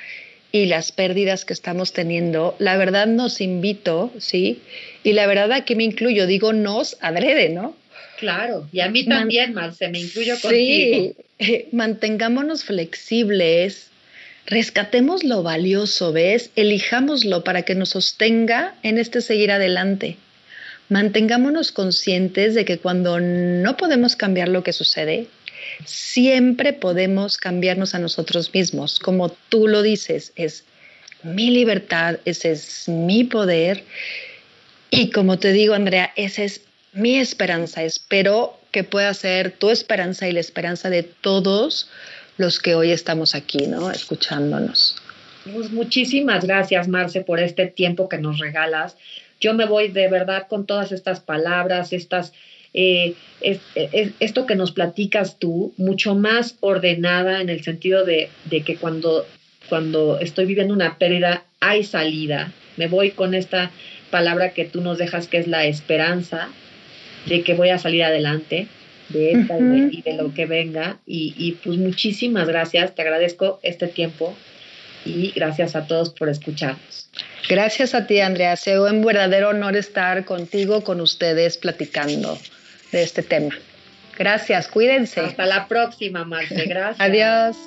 y 0.53 0.67
las 0.67 0.93
pérdidas 0.93 1.43
que 1.43 1.51
estamos 1.51 1.91
teniendo, 1.91 2.55
la 2.59 2.77
verdad 2.77 3.07
nos 3.07 3.41
invito, 3.41 4.13
¿sí? 4.17 4.61
Y 5.03 5.11
la 5.11 5.27
verdad 5.27 5.51
aquí 5.51 5.75
me 5.75 5.83
incluyo, 5.83 6.25
digo 6.25 6.53
nos 6.53 6.95
adrede, 7.01 7.49
¿no? 7.49 7.75
Claro, 8.19 8.67
y 8.71 8.81
a 8.81 8.89
mí 8.89 9.05
también, 9.05 9.53
Marce, 9.53 9.87
me 9.87 9.99
incluyo 9.99 10.39
contigo. 10.41 11.13
Sí, 11.39 11.65
mantengámonos 11.71 12.65
flexibles, 12.65 13.87
rescatemos 14.45 15.23
lo 15.23 15.41
valioso, 15.41 16.11
¿ves? 16.11 16.51
Elijámoslo 16.55 17.43
para 17.43 17.61
que 17.61 17.75
nos 17.75 17.89
sostenga 17.89 18.75
en 18.83 18.97
este 18.97 19.21
seguir 19.21 19.51
adelante. 19.51 20.17
Mantengámonos 20.89 21.71
conscientes 21.71 22.55
de 22.55 22.65
que 22.65 22.79
cuando 22.79 23.19
no 23.19 23.77
podemos 23.77 24.15
cambiar 24.15 24.49
lo 24.49 24.63
que 24.63 24.73
sucede, 24.73 25.27
siempre 25.85 26.73
podemos 26.73 27.37
cambiarnos 27.37 27.95
a 27.95 27.99
nosotros 27.99 28.53
mismos. 28.53 28.99
Como 28.99 29.29
tú 29.49 29.67
lo 29.67 29.81
dices, 29.81 30.33
es 30.35 30.65
mi 31.23 31.51
libertad, 31.51 32.17
ese 32.25 32.51
es 32.51 32.89
mi 32.89 33.23
poder. 33.23 33.83
Y 34.89 35.11
como 35.11 35.37
te 35.37 35.51
digo, 35.53 35.73
Andrea, 35.75 36.11
ese 36.15 36.45
es 36.45 36.61
mi 36.93 37.17
esperanza. 37.17 37.83
Espero 37.83 38.57
que 38.71 38.83
pueda 38.83 39.13
ser 39.13 39.51
tu 39.51 39.69
esperanza 39.69 40.27
y 40.27 40.31
la 40.31 40.39
esperanza 40.39 40.89
de 40.89 41.03
todos 41.03 41.89
los 42.37 42.59
que 42.59 42.75
hoy 42.75 42.91
estamos 42.91 43.35
aquí, 43.35 43.67
¿no? 43.67 43.91
Escuchándonos. 43.91 44.95
Pues 45.53 45.71
muchísimas 45.71 46.45
gracias, 46.45 46.87
Marce, 46.87 47.21
por 47.21 47.39
este 47.39 47.67
tiempo 47.67 48.09
que 48.09 48.17
nos 48.17 48.39
regalas. 48.39 48.97
Yo 49.39 49.53
me 49.53 49.65
voy 49.65 49.89
de 49.89 50.09
verdad 50.09 50.47
con 50.47 50.65
todas 50.65 50.91
estas 50.91 51.21
palabras, 51.21 51.93
estas, 51.93 52.33
eh, 52.73 53.15
esto 54.19 54.45
que 54.45 54.55
nos 54.55 54.71
platicas 54.71 55.37
tú, 55.39 55.73
mucho 55.77 56.15
más 56.15 56.55
ordenada 56.59 57.41
en 57.41 57.49
el 57.49 57.63
sentido 57.63 58.05
de, 58.05 58.29
de 58.45 58.61
que 58.63 58.75
cuando, 58.75 59.25
cuando 59.69 60.19
estoy 60.19 60.45
viviendo 60.45 60.73
una 60.73 60.97
pérdida 60.97 61.43
hay 61.59 61.83
salida. 61.83 62.51
Me 62.77 62.87
voy 62.87 63.11
con 63.11 63.33
esta 63.33 63.71
palabra 64.11 64.51
que 64.51 64.65
tú 64.65 64.81
nos 64.81 64.97
dejas 64.97 65.27
que 65.27 65.37
es 65.37 65.47
la 65.47 65.65
esperanza, 65.65 66.49
de 67.25 67.43
que 67.43 67.53
voy 67.53 67.69
a 67.69 67.77
salir 67.77 68.03
adelante 68.03 68.67
de 69.09 69.31
esta 69.31 69.57
y, 69.57 70.01
de, 70.01 70.13
lo 70.13 70.33
que 70.33 70.45
venga. 70.45 70.99
Y, 71.05 71.33
y, 71.37 71.53
pues 71.53 71.77
muchísimas 71.77 72.47
gracias, 72.47 72.95
te 72.95 73.01
agradezco 73.01 73.59
este 73.63 73.87
tiempo 73.87 74.35
y 75.05 75.31
gracias 75.31 75.75
a 75.75 75.87
todos 75.87 76.11
por 76.11 76.29
escucharnos. 76.29 77.09
Gracias 77.49 77.95
a 77.95 78.05
ti, 78.05 78.19
Andrea. 78.19 78.53
Ha 78.53 78.57
sido 78.57 78.85
un 78.85 79.03
verdadero 79.03 79.49
honor 79.49 79.75
estar 79.75 80.25
contigo, 80.25 80.83
con 80.83 81.01
ustedes, 81.01 81.57
platicando 81.57 82.37
de 82.91 83.03
este 83.03 83.23
tema. 83.23 83.55
Gracias, 84.17 84.67
cuídense. 84.67 85.21
Hasta 85.21 85.45
la 85.45 85.67
próxima, 85.67 86.25
Marce. 86.25 86.65
Gracias. 86.65 86.99
Adiós. 86.99 87.57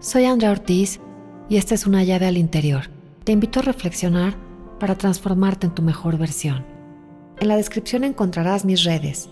Soy 0.00 0.24
Andrea 0.24 0.52
Ortiz 0.52 1.00
y 1.48 1.56
esta 1.56 1.74
es 1.74 1.86
una 1.86 2.04
llave 2.04 2.26
al 2.26 2.38
interior. 2.38 2.84
Te 3.24 3.32
invito 3.32 3.60
a 3.60 3.62
reflexionar 3.62 4.34
para 4.78 4.94
transformarte 4.94 5.66
en 5.66 5.74
tu 5.74 5.82
mejor 5.82 6.16
versión. 6.16 6.69
En 7.40 7.48
la 7.48 7.56
descripción 7.56 8.04
encontrarás 8.04 8.66
mis 8.66 8.84
redes. 8.84 9.30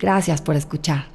Gracias 0.00 0.42
por 0.42 0.56
escuchar. 0.56 1.13